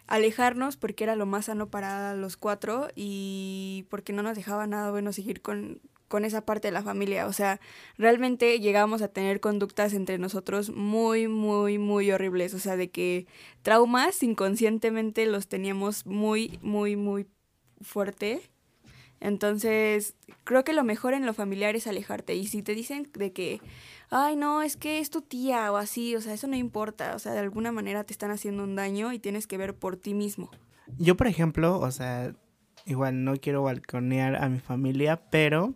alejarnos 0.07 0.77
porque 0.77 1.03
era 1.03 1.15
lo 1.15 1.25
más 1.25 1.45
sano 1.45 1.69
para 1.69 2.13
los 2.13 2.37
cuatro 2.37 2.87
y 2.95 3.85
porque 3.89 4.13
no 4.13 4.21
nos 4.23 4.37
dejaba 4.37 4.67
nada 4.67 4.91
bueno 4.91 5.11
seguir 5.11 5.41
con, 5.41 5.81
con 6.15 6.23
esa 6.23 6.45
parte 6.45 6.69
de 6.69 6.71
la 6.71 6.81
familia. 6.81 7.27
O 7.27 7.33
sea, 7.33 7.59
realmente 7.97 8.61
llegamos 8.61 9.01
a 9.01 9.09
tener 9.09 9.41
conductas 9.41 9.91
entre 9.91 10.17
nosotros 10.17 10.69
muy, 10.69 11.27
muy, 11.27 11.77
muy 11.77 12.09
horribles. 12.09 12.53
O 12.53 12.59
sea, 12.59 12.77
de 12.77 12.89
que 12.89 13.27
traumas 13.63 14.23
inconscientemente 14.23 15.25
los 15.25 15.49
teníamos 15.49 16.05
muy, 16.05 16.57
muy, 16.61 16.95
muy 16.95 17.27
fuerte. 17.81 18.39
Entonces, 19.19 20.15
creo 20.45 20.63
que 20.63 20.71
lo 20.71 20.85
mejor 20.85 21.13
en 21.13 21.25
lo 21.25 21.33
familiar 21.33 21.75
es 21.75 21.85
alejarte. 21.85 22.33
Y 22.33 22.47
si 22.47 22.63
te 22.63 22.75
dicen 22.75 23.09
de 23.13 23.33
que, 23.33 23.59
ay, 24.09 24.37
no, 24.37 24.61
es 24.61 24.77
que 24.77 24.99
es 24.99 25.09
tu 25.09 25.21
tía 25.21 25.69
o 25.69 25.75
así, 25.75 26.15
o 26.15 26.21
sea, 26.21 26.33
eso 26.33 26.47
no 26.47 26.55
importa. 26.55 27.13
O 27.13 27.19
sea, 27.19 27.33
de 27.33 27.39
alguna 27.39 27.73
manera 27.73 28.05
te 28.05 28.13
están 28.13 28.31
haciendo 28.31 28.63
un 28.63 28.77
daño 28.77 29.11
y 29.11 29.19
tienes 29.19 29.47
que 29.47 29.57
ver 29.57 29.75
por 29.75 29.97
ti 29.97 30.13
mismo. 30.13 30.49
Yo, 30.97 31.17
por 31.17 31.27
ejemplo, 31.27 31.77
o 31.77 31.91
sea, 31.91 32.33
igual 32.85 33.25
no 33.25 33.35
quiero 33.35 33.63
balconear 33.63 34.37
a 34.37 34.47
mi 34.47 34.61
familia, 34.61 35.21
pero 35.29 35.73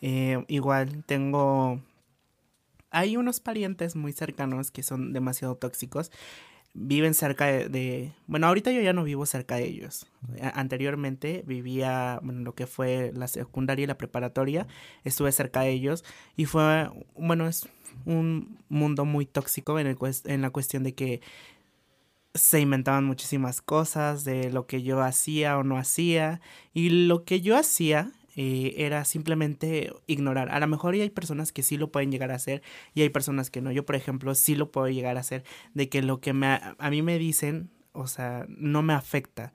eh, 0.00 0.44
igual 0.48 1.04
tengo... 1.04 1.80
Hay 2.90 3.16
unos 3.16 3.40
parientes 3.40 3.96
muy 3.96 4.12
cercanos 4.12 4.70
que 4.70 4.82
son 4.82 5.12
demasiado 5.12 5.56
tóxicos. 5.56 6.10
Viven 6.74 7.14
cerca 7.14 7.46
de, 7.46 8.12
Bueno, 8.26 8.46
ahorita 8.46 8.70
yo 8.72 8.80
ya 8.80 8.92
no 8.92 9.04
vivo 9.04 9.26
cerca 9.26 9.56
de 9.56 9.66
ellos. 9.66 10.06
anteriormente 10.54 11.42
vivía, 11.46 12.20
bueno, 12.22 12.40
lo 12.40 12.54
que 12.54 12.66
fue 12.66 13.12
la 13.14 13.28
secundaria 13.28 13.84
y 13.84 13.86
la 13.86 13.98
preparatoria. 13.98 14.66
Estuve 15.04 15.32
cerca 15.32 15.60
de 15.60 15.70
ellos 15.70 16.04
y 16.36 16.46
fue, 16.46 16.90
bueno, 17.16 17.46
es 17.46 17.68
un 18.04 18.58
mundo 18.68 19.04
muy 19.04 19.26
tóxico 19.26 19.78
en, 19.78 19.86
el, 19.86 19.98
en 20.24 20.42
la 20.42 20.50
cuestión 20.50 20.82
de 20.82 20.94
que 20.94 21.20
se 22.34 22.60
inventaban 22.60 23.04
muchísimas 23.04 23.60
cosas 23.60 24.24
de 24.24 24.50
lo 24.50 24.66
que 24.66 24.82
yo 24.82 25.02
hacía 25.02 25.58
o 25.58 25.64
no 25.64 25.76
hacía. 25.76 26.40
Y 26.72 26.90
lo 27.06 27.24
que 27.24 27.40
yo 27.40 27.56
hacía 27.56 28.12
eh, 28.40 28.84
era 28.86 29.04
simplemente 29.04 29.92
ignorar. 30.06 30.48
A 30.50 30.60
lo 30.60 30.68
mejor 30.68 30.94
hay 30.94 31.10
personas 31.10 31.50
que 31.50 31.64
sí 31.64 31.76
lo 31.76 31.90
pueden 31.90 32.12
llegar 32.12 32.30
a 32.30 32.36
hacer 32.36 32.62
y 32.94 33.02
hay 33.02 33.08
personas 33.08 33.50
que 33.50 33.60
no. 33.60 33.72
Yo, 33.72 33.84
por 33.84 33.96
ejemplo, 33.96 34.32
sí 34.36 34.54
lo 34.54 34.70
puedo 34.70 34.86
llegar 34.88 35.16
a 35.16 35.20
hacer 35.20 35.42
de 35.74 35.88
que 35.88 36.02
lo 36.02 36.20
que 36.20 36.32
me, 36.32 36.46
a 36.46 36.90
mí 36.90 37.02
me 37.02 37.18
dicen, 37.18 37.68
o 37.90 38.06
sea, 38.06 38.46
no 38.48 38.82
me 38.82 38.92
afecta. 38.92 39.52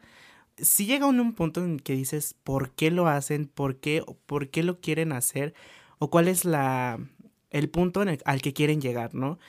Si 0.57 0.85
llega 0.85 1.05
un, 1.07 1.21
un 1.21 1.33
punto 1.33 1.63
en 1.63 1.79
que 1.79 1.93
dices 1.93 2.35
por 2.43 2.71
qué 2.71 2.91
lo 2.91 3.07
hacen, 3.07 3.47
por 3.47 3.77
qué, 3.77 4.03
por 4.25 4.49
qué 4.49 4.63
lo 4.63 4.81
quieren 4.81 5.13
hacer 5.13 5.53
o 5.97 6.09
cuál 6.09 6.27
es 6.27 6.43
la, 6.43 6.99
el 7.51 7.69
punto 7.69 8.01
al 8.01 8.41
que 8.41 8.51
quieren 8.51 8.81
llegar, 8.81 9.15
¿no? 9.15 9.39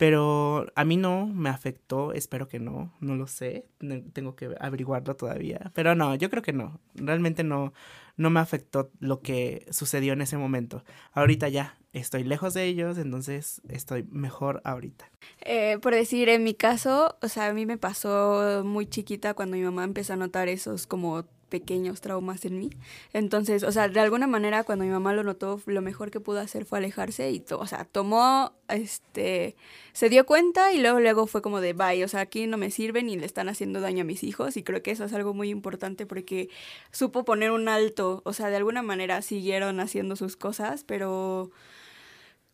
Pero 0.00 0.64
a 0.76 0.84
mí 0.86 0.96
no 0.96 1.26
me 1.26 1.50
afectó, 1.50 2.14
espero 2.14 2.48
que 2.48 2.58
no, 2.58 2.90
no 3.00 3.16
lo 3.16 3.26
sé, 3.26 3.66
tengo 4.14 4.34
que 4.34 4.56
averiguarlo 4.58 5.14
todavía. 5.14 5.70
Pero 5.74 5.94
no, 5.94 6.14
yo 6.14 6.30
creo 6.30 6.42
que 6.42 6.54
no, 6.54 6.80
realmente 6.94 7.44
no, 7.44 7.74
no 8.16 8.30
me 8.30 8.40
afectó 8.40 8.90
lo 8.98 9.20
que 9.20 9.66
sucedió 9.70 10.14
en 10.14 10.22
ese 10.22 10.38
momento. 10.38 10.84
Ahorita 11.12 11.50
ya 11.50 11.76
estoy 11.92 12.24
lejos 12.24 12.54
de 12.54 12.64
ellos, 12.64 12.96
entonces 12.96 13.60
estoy 13.68 14.04
mejor 14.04 14.62
ahorita. 14.64 15.10
Eh, 15.42 15.76
por 15.82 15.94
decir, 15.94 16.30
en 16.30 16.44
mi 16.44 16.54
caso, 16.54 17.18
o 17.20 17.28
sea, 17.28 17.48
a 17.48 17.52
mí 17.52 17.66
me 17.66 17.76
pasó 17.76 18.62
muy 18.64 18.86
chiquita 18.86 19.34
cuando 19.34 19.58
mi 19.58 19.64
mamá 19.64 19.84
empezó 19.84 20.14
a 20.14 20.16
notar 20.16 20.48
esos 20.48 20.86
como 20.86 21.26
pequeños 21.50 22.00
traumas 22.00 22.44
en 22.46 22.58
mí. 22.58 22.70
Entonces, 23.12 23.62
o 23.62 23.72
sea, 23.72 23.88
de 23.88 24.00
alguna 24.00 24.26
manera 24.26 24.64
cuando 24.64 24.84
mi 24.86 24.90
mamá 24.90 25.12
lo 25.12 25.22
notó, 25.22 25.60
lo 25.66 25.82
mejor 25.82 26.10
que 26.10 26.20
pudo 26.20 26.40
hacer 26.40 26.64
fue 26.64 26.78
alejarse 26.78 27.30
y, 27.30 27.44
o 27.50 27.66
sea, 27.66 27.84
tomó, 27.84 28.52
este, 28.68 29.56
se 29.92 30.08
dio 30.08 30.24
cuenta 30.24 30.72
y 30.72 30.80
luego, 30.80 31.00
luego 31.00 31.26
fue 31.26 31.42
como 31.42 31.60
de, 31.60 31.74
bye, 31.74 32.02
o 32.04 32.08
sea, 32.08 32.20
aquí 32.20 32.46
no 32.46 32.56
me 32.56 32.70
sirven 32.70 33.10
y 33.10 33.16
le 33.18 33.26
están 33.26 33.50
haciendo 33.50 33.80
daño 33.82 34.02
a 34.02 34.04
mis 34.04 34.22
hijos 34.24 34.56
y 34.56 34.62
creo 34.62 34.82
que 34.82 34.92
eso 34.92 35.04
es 35.04 35.12
algo 35.12 35.34
muy 35.34 35.50
importante 35.50 36.06
porque 36.06 36.48
supo 36.90 37.24
poner 37.24 37.50
un 37.50 37.68
alto, 37.68 38.22
o 38.24 38.32
sea, 38.32 38.48
de 38.48 38.56
alguna 38.56 38.82
manera 38.82 39.20
siguieron 39.20 39.80
haciendo 39.80 40.16
sus 40.16 40.36
cosas, 40.36 40.84
pero 40.84 41.50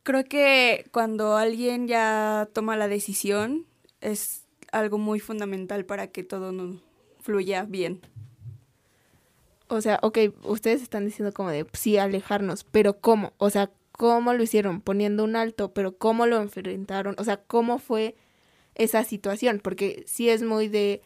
creo 0.02 0.24
que 0.24 0.86
cuando 0.92 1.36
alguien 1.36 1.86
ya 1.86 2.48
toma 2.52 2.76
la 2.76 2.88
decisión 2.88 3.66
es 4.00 4.46
algo 4.72 4.98
muy 4.98 5.20
fundamental 5.20 5.84
para 5.84 6.08
que 6.08 6.24
todo 6.24 6.80
fluya 7.20 7.64
bien. 7.64 8.00
O 9.68 9.80
sea, 9.80 9.98
ok, 10.02 10.18
ustedes 10.44 10.82
están 10.82 11.04
diciendo 11.04 11.32
como 11.32 11.50
de 11.50 11.66
sí 11.72 11.98
alejarnos, 11.98 12.64
pero 12.64 13.00
¿cómo? 13.00 13.32
O 13.38 13.50
sea, 13.50 13.70
¿cómo 13.92 14.32
lo 14.32 14.42
hicieron? 14.42 14.80
Poniendo 14.80 15.24
un 15.24 15.36
alto, 15.36 15.72
pero 15.74 15.96
¿cómo 15.96 16.26
lo 16.26 16.40
enfrentaron? 16.40 17.16
O 17.18 17.24
sea, 17.24 17.38
¿cómo 17.38 17.78
fue 17.78 18.16
esa 18.74 19.04
situación? 19.04 19.60
Porque 19.62 20.04
sí 20.06 20.28
es 20.28 20.42
muy 20.42 20.68
de, 20.68 21.02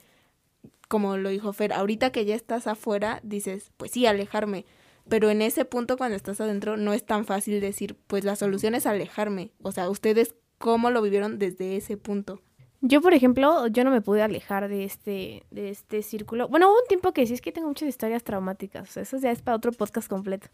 como 0.89 1.17
lo 1.17 1.31
dijo 1.31 1.53
Fer, 1.53 1.73
ahorita 1.73 2.13
que 2.13 2.25
ya 2.25 2.35
estás 2.35 2.67
afuera, 2.67 3.21
dices, 3.23 3.71
pues 3.77 3.93
sí, 3.93 4.07
alejarme. 4.07 4.67
Pero 5.09 5.31
en 5.31 5.43
ese 5.43 5.65
punto, 5.65 5.97
cuando 5.97 6.17
estás 6.17 6.41
adentro, 6.41 6.77
no 6.77 6.93
es 6.93 7.05
tan 7.05 7.25
fácil 7.25 7.61
decir, 7.61 7.97
pues 8.07 8.25
la 8.25 8.37
solución 8.37 8.75
es 8.75 8.87
alejarme. 8.87 9.53
O 9.63 9.73
sea, 9.73 9.89
ustedes, 9.89 10.35
¿cómo 10.59 10.91
lo 10.91 11.01
vivieron 11.03 11.39
desde 11.39 11.77
ese 11.77 11.97
punto? 11.97 12.43
Yo, 12.83 13.03
por 13.03 13.13
ejemplo, 13.13 13.67
yo 13.67 13.85
no 13.85 13.91
me 13.91 14.01
pude 14.01 14.23
alejar 14.23 14.69
de 14.69 14.85
este, 14.85 15.45
de 15.51 15.69
este 15.69 16.03
círculo. 16.03 16.49
Bueno, 16.49 16.71
hubo 16.71 16.79
un 16.79 16.87
tiempo 16.89 17.13
que 17.13 17.27
sí 17.27 17.35
es 17.35 17.43
que 17.43 17.53
tengo 17.53 17.69
muchas 17.69 17.89
historias 17.89 18.25
traumáticas. 18.25 18.89
O 18.89 18.93
sea, 18.93 19.03
eso 19.03 19.19
ya 19.19 19.31
es 19.31 19.43
para 19.43 19.57
otro 19.59 19.71
podcast 19.73 20.09
completo. 20.09 20.49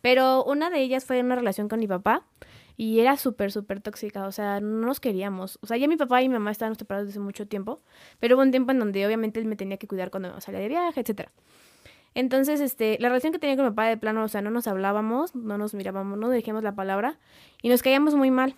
Pero 0.00 0.44
una 0.44 0.70
de 0.70 0.80
ellas 0.80 1.04
fue 1.04 1.20
una 1.20 1.34
relación 1.34 1.68
con 1.68 1.80
mi 1.80 1.88
papá. 1.88 2.24
Y 2.76 3.00
era 3.00 3.16
súper, 3.16 3.50
súper 3.50 3.80
tóxica. 3.80 4.26
O 4.28 4.32
sea, 4.32 4.60
no 4.60 4.86
nos 4.86 5.00
queríamos. 5.00 5.58
O 5.60 5.66
sea, 5.66 5.76
ya 5.76 5.88
mi 5.88 5.96
papá 5.96 6.22
y 6.22 6.28
mi 6.28 6.34
mamá 6.34 6.52
estaban 6.52 6.76
separados 6.76 7.08
desde 7.08 7.20
mucho 7.20 7.48
tiempo. 7.48 7.80
Pero 8.20 8.36
hubo 8.36 8.42
un 8.42 8.52
tiempo 8.52 8.70
en 8.70 8.78
donde 8.78 9.04
obviamente 9.04 9.40
él 9.40 9.46
me 9.46 9.56
tenía 9.56 9.76
que 9.76 9.88
cuidar 9.88 10.10
cuando 10.10 10.40
salía 10.40 10.60
de 10.60 10.68
viaje, 10.68 11.00
etcétera. 11.00 11.32
Entonces, 12.14 12.60
este, 12.60 12.96
la 13.00 13.08
relación 13.08 13.32
que 13.32 13.40
tenía 13.40 13.56
con 13.56 13.64
mi 13.64 13.70
papá 13.72 13.86
de 13.86 13.96
plano, 13.96 14.22
o 14.22 14.28
sea, 14.28 14.40
no 14.40 14.50
nos 14.50 14.68
hablábamos, 14.68 15.34
no 15.34 15.58
nos 15.58 15.74
mirábamos, 15.74 16.18
no 16.18 16.30
dijimos 16.30 16.62
la 16.62 16.74
palabra 16.74 17.18
y 17.60 17.70
nos 17.70 17.82
caíamos 17.82 18.14
muy 18.14 18.30
mal. 18.30 18.54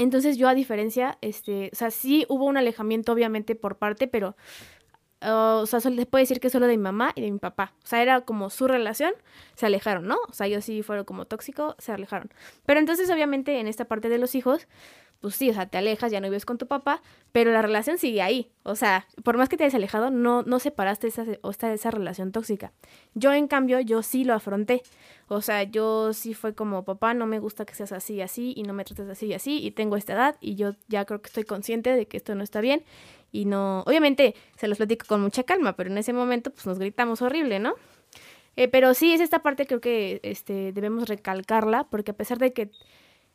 Entonces 0.00 0.38
yo 0.38 0.48
a 0.48 0.54
diferencia, 0.54 1.18
este, 1.20 1.68
o 1.72 1.76
sea, 1.76 1.90
sí 1.90 2.24
hubo 2.30 2.46
un 2.46 2.56
alejamiento 2.56 3.12
obviamente 3.12 3.54
por 3.54 3.76
parte, 3.76 4.08
pero, 4.08 4.34
uh, 5.20 5.60
o 5.60 5.66
sea, 5.66 5.78
les 5.90 6.06
puedo 6.06 6.22
decir 6.22 6.40
que 6.40 6.48
solo 6.48 6.66
de 6.66 6.78
mi 6.78 6.82
mamá 6.82 7.12
y 7.14 7.20
de 7.20 7.30
mi 7.30 7.38
papá. 7.38 7.74
O 7.84 7.86
sea, 7.86 8.00
era 8.00 8.22
como 8.22 8.48
su 8.48 8.66
relación, 8.66 9.12
se 9.56 9.66
alejaron, 9.66 10.06
¿no? 10.06 10.16
O 10.26 10.32
sea, 10.32 10.46
ellos 10.46 10.64
sí 10.64 10.82
fueron 10.82 11.04
como 11.04 11.26
tóxico, 11.26 11.76
se 11.78 11.92
alejaron. 11.92 12.30
Pero 12.64 12.80
entonces 12.80 13.10
obviamente 13.10 13.60
en 13.60 13.68
esta 13.68 13.84
parte 13.84 14.08
de 14.08 14.16
los 14.16 14.34
hijos, 14.34 14.68
pues 15.20 15.34
sí, 15.34 15.50
o 15.50 15.54
sea, 15.54 15.66
te 15.66 15.76
alejas, 15.78 16.10
ya 16.10 16.20
no 16.20 16.28
vives 16.28 16.46
con 16.46 16.56
tu 16.56 16.66
papá, 16.66 17.02
pero 17.32 17.52
la 17.52 17.60
relación 17.60 17.98
sigue 17.98 18.22
ahí. 18.22 18.50
O 18.62 18.74
sea, 18.74 19.06
por 19.22 19.36
más 19.36 19.48
que 19.48 19.56
te 19.56 19.64
hayas 19.64 19.74
alejado, 19.74 20.10
no, 20.10 20.42
no 20.42 20.58
separaste 20.58 21.08
esa, 21.08 21.24
esa, 21.48 21.72
esa 21.72 21.90
relación 21.90 22.32
tóxica. 22.32 22.72
Yo, 23.14 23.32
en 23.32 23.46
cambio, 23.46 23.80
yo 23.80 24.02
sí 24.02 24.24
lo 24.24 24.34
afronté. 24.34 24.82
O 25.28 25.42
sea, 25.42 25.62
yo 25.62 26.14
sí 26.14 26.32
fue 26.32 26.54
como, 26.54 26.84
papá, 26.84 27.12
no 27.12 27.26
me 27.26 27.38
gusta 27.38 27.66
que 27.66 27.74
seas 27.74 27.92
así 27.92 28.14
y 28.14 28.20
así, 28.22 28.54
y 28.56 28.62
no 28.62 28.72
me 28.72 28.84
trates 28.84 29.08
así 29.08 29.26
y 29.26 29.34
así, 29.34 29.64
y 29.64 29.70
tengo 29.72 29.96
esta 29.96 30.14
edad, 30.14 30.36
y 30.40 30.56
yo 30.56 30.74
ya 30.88 31.04
creo 31.04 31.20
que 31.20 31.28
estoy 31.28 31.44
consciente 31.44 31.94
de 31.94 32.06
que 32.06 32.16
esto 32.16 32.34
no 32.34 32.42
está 32.42 32.60
bien, 32.60 32.82
y 33.30 33.44
no, 33.44 33.82
obviamente 33.82 34.34
se 34.56 34.66
los 34.68 34.78
platico 34.78 35.06
con 35.06 35.20
mucha 35.20 35.44
calma, 35.44 35.76
pero 35.76 35.90
en 35.90 35.98
ese 35.98 36.12
momento 36.12 36.50
pues 36.50 36.66
nos 36.66 36.78
gritamos 36.78 37.22
horrible, 37.22 37.60
¿no? 37.60 37.74
Eh, 38.56 38.68
pero 38.68 38.94
sí, 38.94 39.12
es 39.12 39.20
esta 39.20 39.40
parte 39.40 39.66
creo 39.66 39.80
que 39.80 40.20
este, 40.22 40.72
debemos 40.72 41.08
recalcarla, 41.08 41.84
porque 41.84 42.10
a 42.10 42.16
pesar 42.16 42.38
de 42.38 42.52
que 42.52 42.70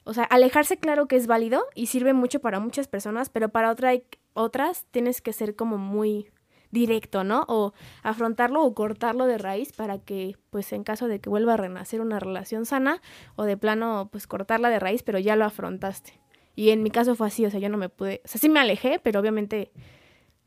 o 0.06 0.14
sea, 0.14 0.24
alejarse 0.24 0.78
claro 0.78 1.08
que 1.08 1.16
es 1.16 1.28
válido 1.28 1.66
y 1.74 1.88
sirve 1.88 2.14
mucho 2.14 2.40
para 2.40 2.60
muchas 2.60 2.88
personas, 2.88 3.30
pero 3.30 3.50
para 3.50 3.72
otra, 3.72 3.92
otras 4.34 4.86
tienes 4.92 5.20
que 5.20 5.34
ser 5.34 5.56
como 5.56 5.78
muy 5.78 6.30
directo, 6.72 7.24
¿no? 7.24 7.46
O 7.48 7.74
afrontarlo 8.04 8.64
o 8.64 8.74
cortarlo 8.76 9.26
de 9.26 9.40
raíz 9.40 9.74
para 9.74 9.98
que, 9.98 10.38
pues 10.52 10.72
en 10.74 10.84
caso 10.84 11.08
de 11.08 11.20
que 11.20 11.30
vuelva 11.30 11.56
a 11.56 11.58
renacer 11.58 12.02
una 12.02 12.20
relación 12.20 12.66
sana, 12.66 13.02
o 13.36 13.44
de 13.44 13.58
plano, 13.58 14.10
pues 14.12 14.28
cortarla 14.28 14.70
de 14.70 14.80
raíz, 14.80 15.02
pero 15.02 15.18
ya 15.18 15.36
lo 15.36 15.46
afrontaste. 15.46 16.14
Y 16.56 16.70
en 16.70 16.84
mi 16.84 16.92
caso 16.92 17.16
fue 17.16 17.28
así, 17.28 17.46
o 17.46 17.50
sea, 17.50 17.60
yo 17.60 17.70
no 17.70 17.78
me 17.78 17.90
pude, 17.90 18.22
o 18.24 18.28
sea, 18.28 18.40
sí 18.40 18.48
me 18.48 18.60
alejé, 18.60 19.00
pero 19.02 19.20
obviamente 19.20 19.72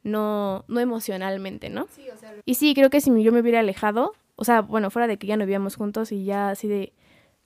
no, 0.04 0.64
no 0.68 0.80
emocionalmente, 0.80 1.68
¿no? 1.68 1.88
Sí, 1.90 2.08
o 2.10 2.16
sea... 2.16 2.32
Y 2.44 2.54
sí, 2.54 2.74
creo 2.74 2.90
que 2.90 3.00
si 3.00 3.10
yo 3.22 3.32
me 3.32 3.40
hubiera 3.40 3.60
alejado, 3.60 4.12
o 4.36 4.44
sea, 4.44 4.60
bueno, 4.60 4.90
fuera 4.90 5.08
de 5.08 5.18
que 5.18 5.26
ya 5.26 5.36
no 5.36 5.44
vivíamos 5.44 5.76
juntos 5.76 6.12
y 6.12 6.24
ya 6.24 6.50
así 6.50 6.68
de 6.68 6.92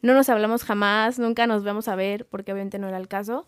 no 0.03 0.15
nos 0.15 0.29
hablamos 0.29 0.65
jamás, 0.65 1.19
nunca 1.19 1.47
nos 1.47 1.65
vamos 1.65 1.89
a 1.89 1.97
ver, 1.97 2.27
porque 2.27 2.53
obviamente 2.53 2.79
no 2.79 2.89
era 2.89 2.99
el 2.99 3.09
caso. 3.09 3.47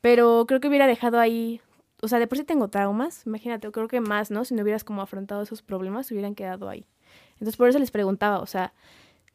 Pero 0.00 0.44
creo 0.46 0.60
que 0.60 0.68
hubiera 0.68 0.86
dejado 0.86 1.18
ahí, 1.18 1.60
o 2.00 2.08
sea, 2.08 2.18
de 2.18 2.26
por 2.26 2.38
sí 2.38 2.44
tengo 2.44 2.68
traumas, 2.68 3.26
imagínate, 3.26 3.70
creo 3.72 3.88
que 3.88 4.00
más, 4.00 4.30
¿no? 4.30 4.44
Si 4.44 4.54
no 4.54 4.62
hubieras 4.62 4.84
como 4.84 5.02
afrontado 5.02 5.42
esos 5.42 5.62
problemas, 5.62 6.10
hubieran 6.12 6.34
quedado 6.34 6.68
ahí. 6.68 6.86
Entonces 7.32 7.56
por 7.56 7.68
eso 7.68 7.78
les 7.78 7.90
preguntaba, 7.90 8.38
o 8.40 8.46
sea, 8.46 8.72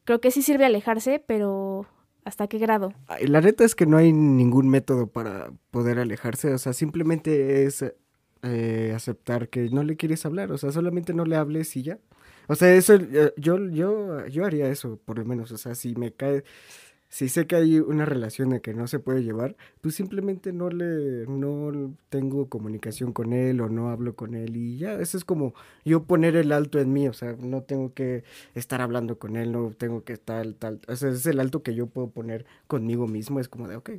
creo 0.04 0.20
que 0.20 0.30
sí 0.30 0.42
sirve 0.42 0.64
alejarse, 0.64 1.22
pero 1.26 1.86
¿hasta 2.24 2.46
qué 2.46 2.58
grado? 2.58 2.94
La 3.26 3.40
neta 3.40 3.64
es 3.64 3.74
que 3.74 3.86
no 3.86 3.96
hay 3.96 4.12
ningún 4.12 4.68
método 4.68 5.08
para 5.08 5.50
poder 5.70 5.98
alejarse, 5.98 6.52
o 6.54 6.58
sea, 6.58 6.72
simplemente 6.72 7.64
es 7.64 7.84
eh, 8.42 8.92
aceptar 8.94 9.48
que 9.48 9.70
no 9.70 9.82
le 9.82 9.96
quieres 9.96 10.24
hablar, 10.24 10.52
o 10.52 10.58
sea, 10.58 10.70
solamente 10.70 11.14
no 11.14 11.24
le 11.24 11.36
hables 11.36 11.76
y 11.76 11.82
ya. 11.82 11.98
O 12.48 12.54
sea, 12.54 12.74
eso, 12.74 12.94
eh, 12.94 13.32
yo, 13.36 13.58
yo, 13.68 14.26
yo 14.26 14.44
haría 14.44 14.68
eso, 14.68 14.98
por 15.04 15.18
lo 15.18 15.24
menos. 15.24 15.50
O 15.52 15.58
sea, 15.58 15.74
si 15.74 15.94
me 15.94 16.12
cae, 16.12 16.44
si 17.14 17.28
sé 17.28 17.46
que 17.46 17.54
hay 17.54 17.78
una 17.78 18.04
relación 18.06 18.50
de 18.50 18.60
que 18.60 18.74
no 18.74 18.88
se 18.88 18.98
puede 18.98 19.22
llevar, 19.22 19.56
pues 19.80 19.94
simplemente 19.94 20.52
no 20.52 20.68
le, 20.68 21.26
no 21.28 21.94
tengo 22.08 22.48
comunicación 22.48 23.12
con 23.12 23.32
él 23.32 23.60
o 23.60 23.68
no 23.68 23.90
hablo 23.90 24.16
con 24.16 24.34
él 24.34 24.56
y 24.56 24.78
ya, 24.78 24.94
eso 25.00 25.16
es 25.16 25.24
como 25.24 25.54
yo 25.84 26.02
poner 26.04 26.34
el 26.34 26.50
alto 26.50 26.80
en 26.80 26.92
mí, 26.92 27.06
o 27.06 27.12
sea, 27.12 27.36
no 27.38 27.62
tengo 27.62 27.94
que 27.94 28.24
estar 28.54 28.80
hablando 28.80 29.16
con 29.18 29.36
él, 29.36 29.52
no 29.52 29.70
tengo 29.78 30.02
que 30.02 30.14
estar 30.14 30.44
tal, 30.54 30.80
o 30.88 30.96
sea, 30.96 31.10
es 31.10 31.24
el 31.26 31.38
alto 31.38 31.62
que 31.62 31.76
yo 31.76 31.86
puedo 31.86 32.10
poner 32.10 32.46
conmigo 32.66 33.06
mismo, 33.06 33.38
es 33.38 33.48
como 33.48 33.68
de, 33.68 33.76
ok, 33.76 33.90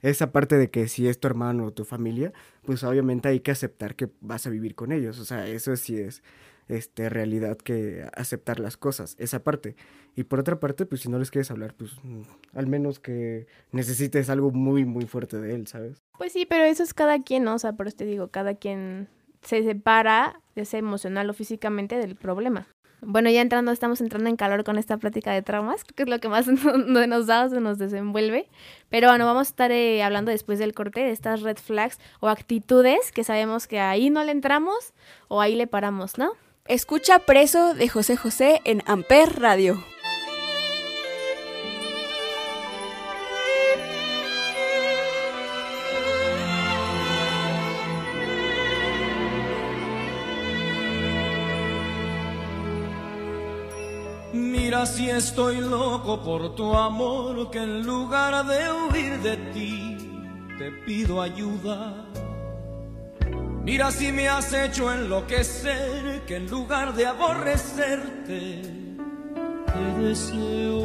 esa 0.00 0.32
parte 0.32 0.56
de 0.56 0.70
que 0.70 0.88
si 0.88 1.06
es 1.06 1.20
tu 1.20 1.28
hermano 1.28 1.66
o 1.66 1.72
tu 1.72 1.84
familia, 1.84 2.32
pues 2.64 2.82
obviamente 2.82 3.28
hay 3.28 3.40
que 3.40 3.50
aceptar 3.50 3.94
que 3.94 4.08
vas 4.22 4.46
a 4.46 4.50
vivir 4.50 4.74
con 4.74 4.92
ellos, 4.92 5.18
o 5.18 5.26
sea, 5.26 5.46
eso 5.46 5.76
sí 5.76 5.98
es 5.98 6.22
este, 6.68 7.08
realidad 7.08 7.56
que 7.56 8.08
aceptar 8.14 8.60
las 8.60 8.76
cosas, 8.76 9.16
esa 9.18 9.42
parte. 9.42 9.76
Y 10.14 10.24
por 10.24 10.40
otra 10.40 10.60
parte, 10.60 10.86
pues 10.86 11.02
si 11.02 11.08
no 11.08 11.18
les 11.18 11.30
quieres 11.30 11.50
hablar, 11.50 11.74
pues 11.74 11.92
mm, 12.02 12.22
al 12.54 12.66
menos 12.66 13.00
que 13.00 13.46
necesites 13.72 14.30
algo 14.30 14.50
muy, 14.50 14.84
muy 14.84 15.06
fuerte 15.06 15.38
de 15.38 15.54
él, 15.54 15.66
¿sabes? 15.66 16.02
Pues 16.18 16.32
sí, 16.32 16.46
pero 16.46 16.64
eso 16.64 16.82
es 16.82 16.94
cada 16.94 17.22
quien, 17.22 17.44
¿no? 17.44 17.54
O 17.54 17.58
sea, 17.58 17.72
por 17.72 17.88
eso 17.88 17.96
te 17.96 18.04
digo, 18.04 18.28
cada 18.28 18.54
quien 18.54 19.08
se 19.42 19.62
separa, 19.62 20.40
ya 20.56 20.64
sea 20.64 20.78
emocional 20.78 21.30
o 21.30 21.34
físicamente, 21.34 21.96
del 21.96 22.16
problema. 22.16 22.66
Bueno, 23.00 23.30
ya 23.30 23.40
entrando, 23.42 23.70
estamos 23.70 24.00
entrando 24.00 24.28
en 24.28 24.36
calor 24.36 24.64
con 24.64 24.76
esta 24.76 24.96
plática 24.96 25.32
de 25.32 25.40
traumas, 25.40 25.84
que 25.84 26.02
es 26.02 26.08
lo 26.08 26.18
que 26.18 26.28
más 26.28 26.46
nos 26.48 27.26
da, 27.26 27.48
se 27.48 27.60
nos 27.60 27.78
desenvuelve. 27.78 28.48
Pero 28.88 29.08
bueno, 29.08 29.24
vamos 29.24 29.46
a 29.46 29.50
estar 29.50 29.70
eh, 29.70 30.02
hablando 30.02 30.32
después 30.32 30.58
del 30.58 30.74
corte 30.74 31.00
de 31.00 31.10
estas 31.10 31.42
red 31.42 31.58
flags 31.58 31.98
o 32.18 32.28
actitudes 32.28 33.12
que 33.12 33.22
sabemos 33.22 33.68
que 33.68 33.78
ahí 33.78 34.10
no 34.10 34.24
le 34.24 34.32
entramos 34.32 34.94
o 35.28 35.40
ahí 35.40 35.54
le 35.54 35.68
paramos, 35.68 36.18
¿no? 36.18 36.32
Escucha 36.68 37.20
Preso 37.20 37.72
de 37.72 37.88
José 37.88 38.14
José 38.14 38.60
en 38.64 38.82
Amper 38.84 39.40
Radio. 39.40 39.82
Mira 54.34 54.84
si 54.84 55.08
estoy 55.08 55.62
loco 55.62 56.22
por 56.22 56.54
tu 56.54 56.74
amor, 56.74 57.50
que 57.50 57.62
en 57.62 57.86
lugar 57.86 58.46
de 58.46 58.70
huir 58.70 59.18
de 59.20 59.38
ti, 59.54 59.96
te 60.58 60.70
pido 60.84 61.22
ayuda. 61.22 62.04
Mira 63.68 63.90
si 63.90 64.10
me 64.12 64.26
has 64.26 64.50
hecho 64.54 64.90
enloquecer, 64.90 66.22
que 66.26 66.36
en 66.36 66.48
lugar 66.48 66.94
de 66.94 67.04
aborrecerte, 67.04 68.62
te 69.66 70.02
deseo. 70.02 70.84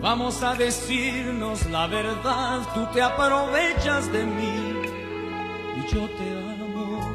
Vamos 0.00 0.40
a 0.44 0.54
decirnos 0.54 1.66
la 1.68 1.88
verdad, 1.88 2.60
tú 2.74 2.86
te 2.94 3.02
aprovechas 3.02 4.12
de 4.12 4.22
mí 4.22 4.72
y 5.78 5.92
yo 5.92 6.08
te 6.10 6.28
amo. 6.62 7.12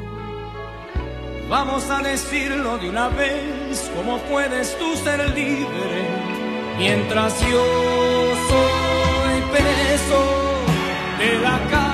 Vamos 1.48 1.88
a 1.88 2.02
decirlo 2.02 2.76
de 2.76 2.90
una 2.90 3.08
vez, 3.08 3.90
¿cómo 3.96 4.18
puedes 4.30 4.78
tú 4.78 4.94
ser 4.94 5.26
libre 5.30 6.02
mientras 6.76 7.40
yo 7.40 7.64
soy 8.50 9.40
preso 9.52 10.20
de 11.18 11.38
la 11.38 11.58
cárcel 11.70 11.91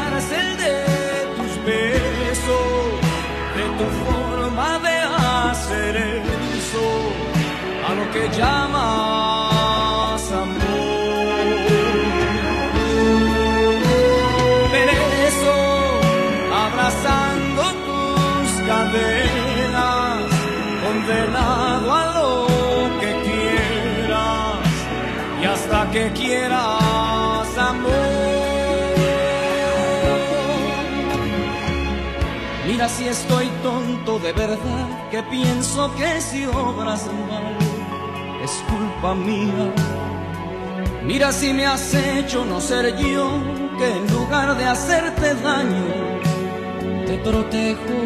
llamas 8.38 10.22
amor? 10.32 10.58
Preso, 14.72 15.58
abrazando 16.64 17.62
tus 17.86 18.50
cadenas, 18.70 20.30
condenado 20.84 21.86
a 22.00 22.04
lo 22.16 22.30
que 23.00 23.10
quieras 23.28 24.70
y 25.40 25.44
hasta 25.44 25.78
que 25.90 26.04
quieras 26.12 27.50
amor. 27.72 28.38
Mira 32.66 32.86
si 32.88 33.04
estoy 33.08 33.46
tonto 33.62 34.18
de 34.18 34.32
verdad, 34.32 34.88
que 35.10 35.22
pienso 35.24 35.90
que 35.96 36.20
si 36.20 36.44
obras 36.46 37.06
mal 37.06 37.67
mía. 39.06 39.72
Mira 41.04 41.32
si 41.32 41.52
me 41.52 41.66
has 41.66 41.94
hecho 41.94 42.44
no 42.44 42.60
ser 42.60 42.96
yo, 42.96 43.30
que 43.78 43.96
en 43.96 44.12
lugar 44.12 44.56
de 44.56 44.64
hacerte 44.64 45.34
daño, 45.36 45.86
te 47.06 47.18
protejo. 47.18 47.98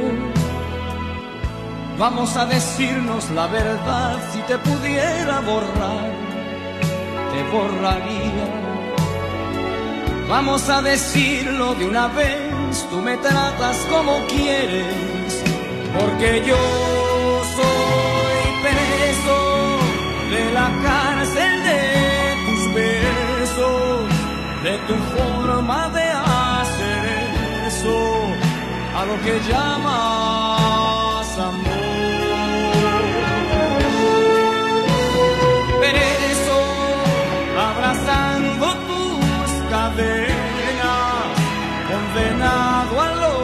Vamos 1.99 2.37
a 2.37 2.47
decirnos 2.47 3.31
la 3.31 3.47
verdad, 3.47 4.19
si 4.33 4.41
te 4.43 4.59
pudiera 4.59 5.41
borrar, 5.41 6.11
te 7.33 7.43
borraría. 7.51 8.49
Vamos 10.29 10.69
a 10.69 10.83
decirlo 10.83 11.75
de 11.75 11.87
una 11.87 12.09
vez, 12.09 12.87
tú 12.91 12.97
me 12.97 13.17
tratas 13.17 13.77
como 13.91 14.27
quieres, 14.27 15.43
porque 15.99 16.43
yo 16.47 16.57
soy 17.57 18.12
de 24.63 24.79
tu 24.87 24.95
forma 24.95 25.89
de 25.89 26.05
hacer 26.05 27.05
eso, 27.67 27.99
a 28.97 29.05
lo 29.05 29.21
que 29.25 29.41
llamas 29.49 31.39
amor. 31.39 31.73
Preso, 35.81 36.61
abrazando 37.69 38.67
tus 38.89 39.51
cadenas, 39.69 41.27
condenado 41.91 43.01
a 43.01 43.11
lo 43.23 43.37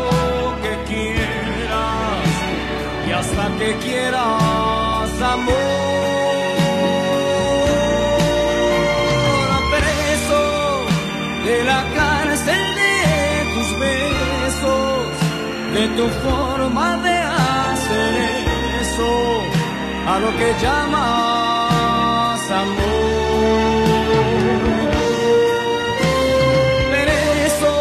que 0.63 0.73
quieras 0.91 2.29
y 3.09 3.11
hasta 3.11 3.45
que 3.59 3.77
quieras 3.79 5.23
amor. 5.35 5.88
Tu 15.99 16.09
forma 16.27 16.97
de 17.07 17.17
hacer 17.19 18.13
eso, 18.83 19.13
a 20.13 20.15
lo 20.21 20.31
que 20.39 20.49
llamas 20.63 22.41
amor. 22.63 23.69
Preso, 26.93 27.75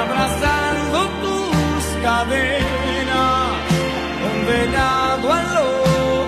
abrazando 0.00 0.98
tus 1.24 1.84
cadenas, 2.06 3.50
condenado 4.22 5.26
a 5.38 5.42
lo 5.56 5.70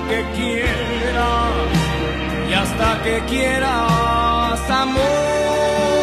que 0.09 0.21
quieras 0.39 1.55
y 2.51 2.53
hasta 2.63 2.89
que 3.05 3.17
quieras 3.33 4.61
amor. 4.85 6.00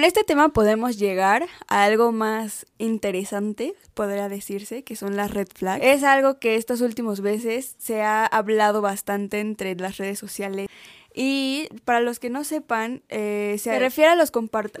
Con 0.00 0.06
este 0.06 0.24
tema 0.24 0.48
podemos 0.48 0.98
llegar 0.98 1.46
a 1.68 1.84
algo 1.84 2.10
más 2.10 2.64
interesante, 2.78 3.74
podría 3.92 4.30
decirse, 4.30 4.82
que 4.82 4.96
son 4.96 5.14
las 5.14 5.30
red 5.30 5.48
flags. 5.54 5.84
Es 5.84 6.04
algo 6.04 6.38
que 6.38 6.54
estos 6.54 6.80
últimos 6.80 7.20
meses 7.20 7.74
se 7.76 8.00
ha 8.00 8.24
hablado 8.24 8.80
bastante 8.80 9.40
entre 9.40 9.74
las 9.74 9.98
redes 9.98 10.18
sociales. 10.18 10.68
Y 11.12 11.68
para 11.84 12.00
los 12.00 12.18
que 12.18 12.30
no 12.30 12.44
sepan, 12.44 13.02
eh, 13.10 13.56
se 13.58 13.78
refiere 13.78 14.08
a 14.08 14.14
los, 14.14 14.32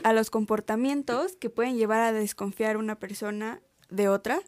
a 0.04 0.12
los 0.14 0.30
comportamientos 0.30 1.36
que 1.36 1.50
pueden 1.50 1.76
llevar 1.76 2.00
a 2.00 2.12
desconfiar 2.14 2.78
una 2.78 2.98
persona 2.98 3.60
de 3.90 4.08
otra. 4.08 4.40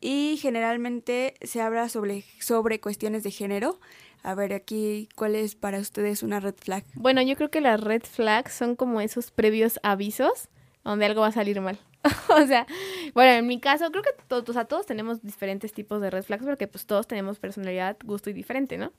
Y 0.00 0.38
generalmente 0.40 1.34
se 1.42 1.60
habla 1.60 1.88
sobre, 1.88 2.24
sobre 2.40 2.80
cuestiones 2.80 3.22
de 3.22 3.30
género. 3.30 3.80
A 4.22 4.34
ver, 4.34 4.52
aquí, 4.52 5.08
¿cuál 5.14 5.34
es 5.34 5.54
para 5.54 5.78
ustedes 5.78 6.22
una 6.22 6.40
red 6.40 6.54
flag? 6.54 6.84
Bueno, 6.94 7.22
yo 7.22 7.36
creo 7.36 7.50
que 7.50 7.60
las 7.60 7.80
red 7.80 8.02
flags 8.02 8.52
son 8.52 8.76
como 8.76 9.00
esos 9.00 9.30
previos 9.30 9.80
avisos 9.82 10.48
donde 10.84 11.06
algo 11.06 11.22
va 11.22 11.28
a 11.28 11.32
salir 11.32 11.60
mal. 11.60 11.78
o 12.30 12.46
sea, 12.46 12.66
bueno, 13.14 13.32
en 13.32 13.46
mi 13.46 13.60
caso, 13.60 13.90
creo 13.90 14.02
que 14.02 14.14
todos, 14.26 14.48
o 14.48 14.52
sea, 14.52 14.64
todos 14.64 14.86
tenemos 14.86 15.22
diferentes 15.22 15.72
tipos 15.72 16.00
de 16.00 16.10
red 16.10 16.22
flags 16.22 16.44
porque 16.44 16.66
pues 16.66 16.86
todos 16.86 17.06
tenemos 17.06 17.38
personalidad, 17.38 17.96
gusto 18.04 18.30
y 18.30 18.32
diferente, 18.32 18.78
¿no? 18.78 18.92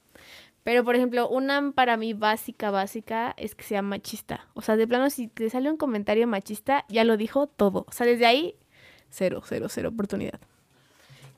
Pero, 0.63 0.83
por 0.83 0.95
ejemplo, 0.95 1.27
una 1.27 1.71
para 1.71 1.97
mí 1.97 2.13
básica, 2.13 2.69
básica 2.69 3.33
es 3.37 3.55
que 3.55 3.63
sea 3.63 3.81
machista. 3.81 4.47
O 4.53 4.61
sea, 4.61 4.75
de 4.75 4.87
plano, 4.87 5.09
si 5.09 5.27
te 5.27 5.49
sale 5.49 5.71
un 5.71 5.77
comentario 5.77 6.27
machista, 6.27 6.85
ya 6.87 7.03
lo 7.03 7.17
dijo 7.17 7.47
todo. 7.47 7.85
O 7.87 7.91
sea, 7.91 8.05
desde 8.05 8.27
ahí, 8.27 8.55
cero, 9.11 9.41
cero, 9.45 9.67
cero 9.69 9.89
oportunidad. 9.89 10.39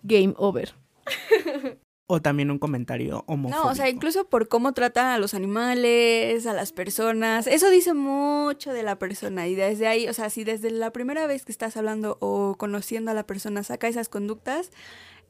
Game 0.03 0.33
over. 0.37 0.73
O 2.05 2.21
también 2.21 2.51
un 2.51 2.59
comentario 2.59 3.23
homofóbico. 3.27 3.63
No, 3.63 3.71
o 3.71 3.75
sea, 3.75 3.89
incluso 3.89 4.25
por 4.25 4.49
cómo 4.49 4.73
tratan 4.73 5.07
a 5.07 5.17
los 5.17 5.33
animales, 5.33 6.45
a 6.45 6.53
las 6.53 6.73
personas. 6.73 7.47
Eso 7.47 7.69
dice 7.69 7.93
mucho 7.93 8.73
de 8.73 8.83
la 8.83 8.99
persona. 8.99 9.47
Y 9.47 9.55
desde 9.55 9.87
ahí, 9.87 10.09
o 10.09 10.13
sea, 10.13 10.29
si 10.29 10.43
desde 10.43 10.69
la 10.69 10.91
primera 10.91 11.25
vez 11.27 11.45
que 11.45 11.53
estás 11.53 11.77
hablando 11.77 12.17
o 12.19 12.55
conociendo 12.57 13.11
a 13.11 13.13
la 13.13 13.25
persona 13.25 13.63
saca 13.63 13.87
esas 13.87 14.09
conductas, 14.09 14.69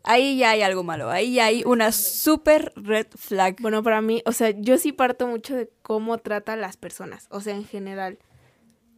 ahí 0.03 0.37
ya 0.37 0.49
hay 0.49 0.63
algo 0.63 0.83
malo. 0.83 1.11
Ahí 1.11 1.35
ya 1.35 1.45
hay 1.45 1.63
una 1.63 1.91
super 1.91 2.73
red 2.75 3.07
flag. 3.15 3.57
Bueno, 3.61 3.83
para 3.83 4.01
mí, 4.01 4.23
o 4.25 4.31
sea, 4.31 4.49
yo 4.49 4.79
sí 4.79 4.91
parto 4.91 5.27
mucho 5.27 5.55
de 5.55 5.69
cómo 5.83 6.17
trata 6.17 6.53
a 6.53 6.57
las 6.57 6.75
personas, 6.77 7.27
o 7.29 7.39
sea, 7.39 7.55
en 7.55 7.65
general. 7.65 8.17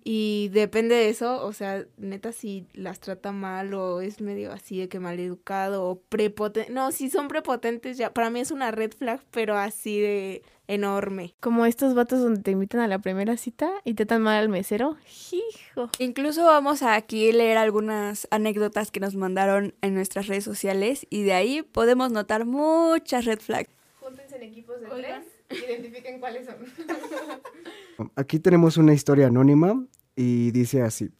Y 0.07 0.49
depende 0.49 0.93
de 0.93 1.09
eso, 1.09 1.43
o 1.43 1.51
sea, 1.51 1.83
neta, 1.97 2.31
si 2.31 2.67
las 2.73 2.99
trata 2.99 3.31
mal 3.31 3.73
o 3.73 4.01
es 4.01 4.21
medio 4.21 4.51
así 4.51 4.77
de 4.77 4.87
que 4.87 4.99
mal 4.99 5.19
educado 5.19 5.83
o 5.83 5.99
prepotente. 5.99 6.71
No, 6.71 6.91
si 6.91 7.09
son 7.09 7.27
prepotentes, 7.27 7.97
ya, 7.97 8.13
para 8.13 8.29
mí 8.29 8.39
es 8.39 8.51
una 8.51 8.69
red 8.69 8.91
flag, 8.91 9.19
pero 9.31 9.57
así 9.57 9.99
de 9.99 10.43
enorme. 10.67 11.33
Como 11.39 11.65
estos 11.65 11.95
vatos 11.95 12.19
donde 12.19 12.43
te 12.43 12.51
invitan 12.51 12.81
a 12.81 12.87
la 12.87 12.99
primera 12.99 13.35
cita 13.35 13.71
y 13.83 13.95
te 13.95 14.05
tan 14.05 14.21
mal 14.21 14.37
al 14.37 14.47
mesero. 14.47 14.95
Hijo. 15.31 15.89
Incluso 15.97 16.45
vamos 16.45 16.83
a 16.83 16.93
aquí 16.93 17.31
leer 17.31 17.57
algunas 17.57 18.27
anécdotas 18.29 18.91
que 18.91 18.99
nos 18.99 19.15
mandaron 19.15 19.73
en 19.81 19.95
nuestras 19.95 20.27
redes 20.27 20.43
sociales 20.43 21.07
y 21.09 21.23
de 21.23 21.33
ahí 21.33 21.63
podemos 21.63 22.11
notar 22.11 22.45
muchas 22.45 23.25
red 23.25 23.39
flags. 23.39 23.71
Júntense 24.01 24.35
en 24.35 24.43
equipos 24.43 24.79
de 24.81 24.87
tres, 24.87 25.25
identifiquen 25.67 26.19
cuáles 26.19 26.45
son. 26.45 26.57
Aquí 28.15 28.37
tenemos 28.37 28.77
una 28.77 28.93
historia 28.93 29.27
anónima 29.27 29.83
y 30.15 30.51
dice 30.51 30.81
así. 30.81 31.11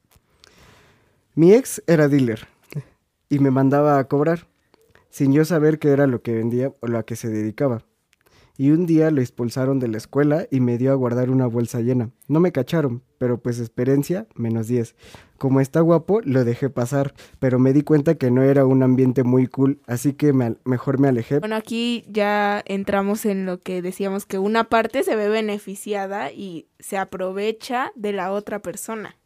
Mi 1.34 1.54
ex 1.54 1.84
era 1.88 2.08
dealer 2.08 2.48
y 3.30 3.40
me 3.40 3.52
mandaba 3.52 4.00
a 4.00 4.08
cobrar, 4.08 4.48
sin 5.10 5.34
yo 5.34 5.46
saber 5.46 5.80
qué 5.80 5.90
era 5.90 6.08
lo 6.08 6.22
que 6.22 6.34
vendía 6.34 6.74
o 6.80 6.88
lo 6.88 6.98
a 6.98 7.04
que 7.04 7.16
se 7.16 7.30
dedicaba. 7.30 7.84
Y 8.58 8.72
un 8.72 8.86
día 8.86 9.12
lo 9.12 9.22
expulsaron 9.22 9.80
de 9.80 9.90
la 9.90 9.98
escuela 9.98 10.48
y 10.50 10.62
me 10.62 10.78
dio 10.78 10.92
a 10.92 10.96
guardar 10.96 11.30
una 11.30 11.46
bolsa 11.46 11.82
llena. 11.82 12.12
No 12.28 12.40
me 12.40 12.52
cacharon, 12.52 13.04
pero 13.18 13.38
pues 13.38 13.60
experiencia, 13.60 14.28
menos 14.36 14.68
10. 14.68 14.96
Como 15.38 15.60
está 15.60 15.82
guapo, 15.82 16.22
lo 16.22 16.46
dejé 16.46 16.70
pasar, 16.70 17.14
pero 17.40 17.60
me 17.60 17.74
di 17.74 17.82
cuenta 17.82 18.16
que 18.16 18.32
no 18.32 18.44
era 18.44 18.66
un 18.66 18.82
ambiente 18.82 19.24
muy 19.24 19.48
cool, 19.48 19.82
así 19.88 20.14
que 20.14 20.32
mejor 20.64 21.00
me 21.00 21.10
alejé. 21.10 21.40
Bueno, 21.40 21.58
aquí 21.58 22.06
ya 22.08 22.64
entramos 22.66 23.26
en 23.26 23.46
lo 23.46 23.60
que 23.60 23.82
decíamos 23.82 24.26
que 24.26 24.40
una 24.40 24.64
parte 24.70 25.04
se 25.04 25.18
ve 25.18 25.28
beneficiada 25.28 26.32
y 26.32 26.68
se 26.80 26.98
aprovecha 26.98 27.92
de 27.96 28.14
la 28.14 28.32
otra 28.32 28.62
persona. 28.62 29.18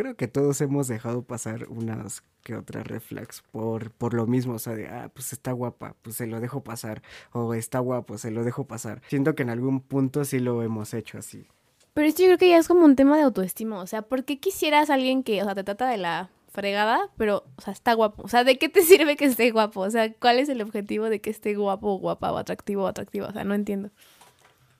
Creo 0.00 0.16
que 0.16 0.28
todos 0.28 0.58
hemos 0.62 0.88
dejado 0.88 1.20
pasar 1.20 1.66
unas 1.68 2.22
que 2.42 2.56
otras 2.56 2.86
red 2.86 3.00
flags 3.00 3.42
por, 3.52 3.90
por 3.90 4.14
lo 4.14 4.26
mismo, 4.26 4.54
o 4.54 4.58
sea, 4.58 4.74
de, 4.74 4.88
ah, 4.88 5.10
pues 5.12 5.34
está 5.34 5.52
guapa, 5.52 5.94
pues 6.00 6.16
se 6.16 6.26
lo 6.26 6.40
dejo 6.40 6.64
pasar, 6.64 7.02
o 7.32 7.52
está 7.52 7.80
guapo, 7.80 8.16
se 8.16 8.30
lo 8.30 8.42
dejo 8.42 8.64
pasar. 8.64 9.02
Siento 9.08 9.34
que 9.34 9.42
en 9.42 9.50
algún 9.50 9.82
punto 9.82 10.24
sí 10.24 10.38
lo 10.38 10.62
hemos 10.62 10.94
hecho 10.94 11.18
así. 11.18 11.46
Pero 11.92 12.08
esto 12.08 12.22
yo 12.22 12.28
creo 12.28 12.38
que 12.38 12.48
ya 12.48 12.56
es 12.56 12.66
como 12.66 12.86
un 12.86 12.96
tema 12.96 13.18
de 13.18 13.24
autoestima. 13.24 13.78
O 13.82 13.86
sea, 13.86 14.00
¿por 14.00 14.24
qué 14.24 14.40
quisieras 14.40 14.88
alguien 14.88 15.22
que, 15.22 15.42
o 15.42 15.44
sea, 15.44 15.54
te 15.54 15.64
trata 15.64 15.90
de 15.90 15.98
la 15.98 16.30
fregada, 16.48 17.10
pero, 17.18 17.44
o 17.56 17.60
sea, 17.60 17.74
está 17.74 17.92
guapo? 17.92 18.22
O 18.22 18.28
sea, 18.28 18.42
¿de 18.42 18.56
qué 18.56 18.70
te 18.70 18.80
sirve 18.86 19.16
que 19.16 19.26
esté 19.26 19.50
guapo? 19.50 19.80
O 19.82 19.90
sea, 19.90 20.10
¿cuál 20.14 20.38
es 20.38 20.48
el 20.48 20.62
objetivo 20.62 21.10
de 21.10 21.20
que 21.20 21.28
esté 21.28 21.54
guapo 21.56 21.98
guapa 21.98 22.32
o 22.32 22.38
atractivo 22.38 22.84
o 22.84 22.86
atractiva? 22.86 23.28
O 23.28 23.32
sea, 23.34 23.44
no 23.44 23.52
entiendo. 23.52 23.90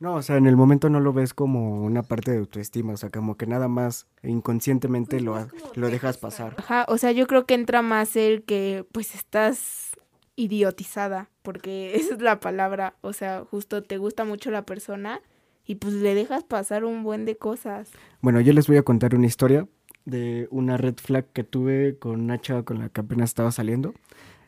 No, 0.00 0.14
o 0.14 0.22
sea, 0.22 0.36
en 0.38 0.46
el 0.46 0.56
momento 0.56 0.88
no 0.88 0.98
lo 0.98 1.12
ves 1.12 1.34
como 1.34 1.84
una 1.84 2.02
parte 2.02 2.30
de 2.32 2.38
autoestima, 2.38 2.94
o 2.94 2.96
sea, 2.96 3.10
como 3.10 3.36
que 3.36 3.46
nada 3.46 3.68
más 3.68 4.06
inconscientemente 4.22 5.20
lo, 5.20 5.36
ha- 5.36 5.48
lo 5.76 5.90
dejas 5.90 6.16
pasar. 6.16 6.54
Ajá, 6.58 6.86
o 6.88 6.96
sea, 6.96 7.12
yo 7.12 7.26
creo 7.26 7.44
que 7.44 7.52
entra 7.54 7.82
más 7.82 8.16
el 8.16 8.42
que 8.44 8.86
pues 8.92 9.14
estás 9.14 9.90
idiotizada, 10.36 11.28
porque 11.42 11.94
esa 11.96 12.14
es 12.14 12.22
la 12.22 12.40
palabra, 12.40 12.94
o 13.02 13.12
sea, 13.12 13.44
justo 13.50 13.82
te 13.82 13.98
gusta 13.98 14.24
mucho 14.24 14.50
la 14.50 14.64
persona 14.64 15.20
y 15.66 15.74
pues 15.76 15.92
le 15.94 16.14
dejas 16.14 16.44
pasar 16.44 16.84
un 16.84 17.02
buen 17.02 17.26
de 17.26 17.36
cosas. 17.36 17.90
Bueno, 18.22 18.40
yo 18.40 18.52
les 18.54 18.66
voy 18.66 18.78
a 18.78 18.82
contar 18.82 19.14
una 19.14 19.26
historia 19.26 19.68
de 20.06 20.48
una 20.50 20.78
red 20.78 20.94
flag 20.96 21.26
que 21.32 21.44
tuve 21.44 21.98
con 21.98 22.20
una 22.22 22.40
chava 22.40 22.62
con 22.64 22.78
la 22.78 22.88
que 22.88 23.02
apenas 23.02 23.30
estaba 23.30 23.52
saliendo. 23.52 23.92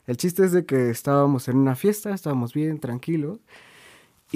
El 0.07 0.17
chiste 0.17 0.43
es 0.43 0.51
de 0.51 0.65
que 0.65 0.89
estábamos 0.89 1.47
en 1.47 1.57
una 1.57 1.75
fiesta, 1.75 2.11
estábamos 2.13 2.53
bien, 2.53 2.79
tranquilos. 2.79 3.39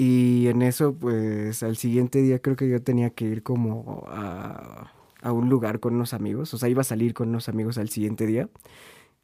Y 0.00 0.46
en 0.46 0.62
eso, 0.62 0.94
pues 0.94 1.62
al 1.64 1.76
siguiente 1.76 2.22
día 2.22 2.38
creo 2.38 2.54
que 2.54 2.68
yo 2.68 2.80
tenía 2.80 3.10
que 3.10 3.24
ir 3.24 3.42
como 3.42 4.04
a, 4.08 4.92
a 5.22 5.32
un 5.32 5.48
lugar 5.48 5.80
con 5.80 5.96
unos 5.96 6.14
amigos. 6.14 6.54
O 6.54 6.58
sea, 6.58 6.68
iba 6.68 6.82
a 6.82 6.84
salir 6.84 7.14
con 7.14 7.30
unos 7.30 7.48
amigos 7.48 7.78
al 7.78 7.88
siguiente 7.88 8.24
día. 8.24 8.48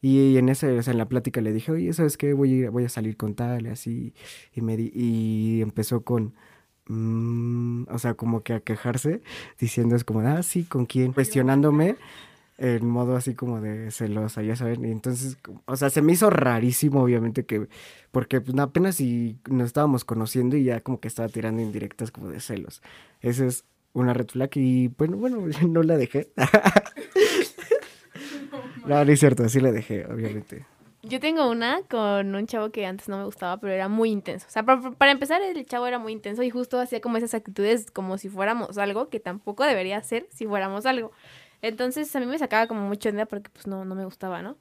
Y 0.03 0.37
en 0.37 0.49
ese, 0.49 0.77
o 0.79 0.83
sea, 0.83 0.93
en 0.93 0.99
la 0.99 1.09
plática 1.09 1.41
le 1.41 1.53
dije, 1.53 1.73
oye, 1.73 1.93
¿sabes 1.93 2.17
qué? 2.17 2.33
Voy 2.35 2.53
a, 2.53 2.57
ir- 2.67 2.71
voy 2.71 2.85
a 2.85 2.89
salir 2.89 3.17
con 3.17 3.35
tal 3.35 3.67
y 3.67 3.71
así. 3.71 4.15
Y, 4.53 4.63
me 4.63 4.77
di- 4.77 4.91
y 4.95 5.63
empezó 5.63 6.03
con, 6.05 6.35
mm, 6.89 7.85
o 7.91 7.99
sea, 7.99 8.15
como 8.15 8.43
que 8.43 8.55
a 8.55 8.61
quejarse, 8.61 9.23
diciendo 9.61 9.97
es 9.97 10.05
como, 10.05 10.21
ah, 10.21 10.43
sí, 10.43 10.65
¿con 10.65 10.87
quién? 10.87 11.13
Cuestionándome 11.13 11.97
en 12.57 12.87
modo 12.87 13.17
así 13.17 13.35
como 13.35 13.61
de 13.61 13.91
celosa, 13.91 14.43
ya 14.43 14.57
saben. 14.57 14.85
Y 14.85 14.91
entonces, 14.91 15.39
o 15.65 15.77
sea, 15.77 15.91
se 15.91 16.03
me 16.03 16.13
hizo 16.13 16.31
rarísimo, 16.31 17.03
obviamente, 17.03 17.45
que, 17.45 17.69
porque 18.13 18.41
pues, 18.41 18.57
apenas 18.59 18.97
si 18.97 19.39
nos 19.49 19.67
estábamos 19.67 20.05
conociendo 20.05 20.57
y 20.57 20.65
ya 20.65 20.81
como 20.81 21.01
que 21.01 21.09
estaba 21.09 21.29
tirando 21.29 21.63
indirectas 21.63 22.11
como 22.11 22.29
de 22.29 22.41
celos. 22.41 22.83
Esa 23.21 23.47
es 23.47 23.65
una 23.93 24.15
red 24.15 24.29
flag 24.29 24.51
y, 24.55 24.89
bueno, 24.89 25.17
bueno, 25.17 25.45
no 25.69 25.83
la 25.83 25.97
dejé. 25.97 26.29
no, 28.87 29.05
no 29.05 29.13
es 29.13 29.21
cierto, 29.21 29.49
sí 29.49 29.61
la 29.61 29.73
dejé, 29.73 30.07
obviamente. 30.07 30.67
Yo 31.07 31.21
tengo 31.21 31.51
una 31.51 31.83
con 31.83 32.35
un 32.35 32.47
chavo 32.47 32.71
que 32.71 32.87
antes 32.87 33.11
no 33.11 33.19
me 33.19 33.25
gustaba, 33.25 33.59
pero 33.59 33.75
era 33.75 33.89
muy 33.89 34.11
intenso. 34.11 34.47
O 34.49 34.51
sea, 34.51 34.63
para, 34.63 34.93
para 34.93 35.13
empezar, 35.13 35.43
el 35.43 35.67
chavo 35.67 35.87
era 35.87 35.99
muy 35.99 36.13
intenso 36.13 36.43
y 36.43 36.49
justo 36.49 36.81
hacía 36.81 37.03
como 37.03 37.19
esas 37.19 37.35
actitudes 37.35 37.91
como 37.91 38.17
si 38.17 38.31
fuéramos 38.31 38.79
algo 38.79 39.11
que 39.11 39.21
tampoco 39.21 39.65
debería 39.65 40.03
ser 40.03 40.27
si 40.31 40.47
fuéramos 40.47 40.87
algo. 40.87 41.13
Entonces 41.65 42.15
a 42.15 42.21
mí 42.21 42.27
me 42.27 42.39
sacaba 42.39 42.67
como 42.67 42.87
mucho 42.87 43.09
onda 43.09 43.25
porque 43.25 43.49
pues 43.49 43.67
no, 43.67 43.87
no 43.87 43.95
me 43.95 44.05
gustaba, 44.05 44.43
¿no? 44.43 44.59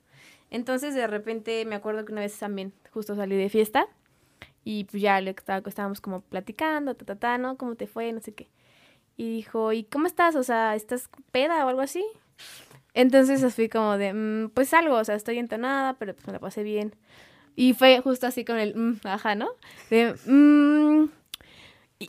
Entonces 0.50 0.96
de 0.96 1.06
repente 1.06 1.66
me 1.66 1.76
acuerdo 1.76 2.06
que 2.06 2.14
una 2.14 2.22
vez 2.22 2.40
también 2.40 2.72
justo 2.92 3.14
salí 3.14 3.36
de 3.36 3.50
fiesta 3.50 3.88
y 4.64 4.86
pues 4.86 5.04
ya 5.04 5.20
le 5.20 5.36
estábamos 5.66 6.00
como 6.00 6.22
platicando, 6.22 6.96
ta, 6.96 7.04
ta, 7.04 7.16
ta, 7.18 7.38
¿no? 7.38 7.58
¿Cómo 7.58 7.76
te 7.76 7.88
fue? 7.88 8.14
No 8.14 8.22
sé 8.22 8.34
qué. 8.34 8.48
Y 9.18 9.30
dijo, 9.30 9.74
¿y 9.74 9.84
cómo 9.84 10.08
estás? 10.08 10.38
O 10.38 10.44
sea, 10.44 10.76
¿estás 10.76 11.10
peda 11.34 11.66
o 11.66 11.70
algo 11.70 11.82
así? 11.82 12.06
Entonces 12.94 13.54
fui 13.54 13.68
como 13.68 13.98
de, 13.98 14.14
"Mm, 14.14 14.50
pues 14.54 14.74
algo, 14.74 14.96
o 14.96 15.04
sea, 15.04 15.16
estoy 15.16 15.40
entonada, 15.40 15.96
pero 15.96 16.14
pues 16.14 16.26
me 16.28 16.34
la 16.34 16.40
pasé 16.40 16.64
bien. 16.64 16.96
Y 17.58 17.74
fue 17.74 18.00
justo 18.02 18.28
así 18.28 18.46
con 18.46 18.58
el, 18.60 18.76
"Mm, 18.76 19.02
ajá, 19.04 19.36
¿no? 19.36 19.50
De, 19.90 20.16
"Mm". 20.26 21.10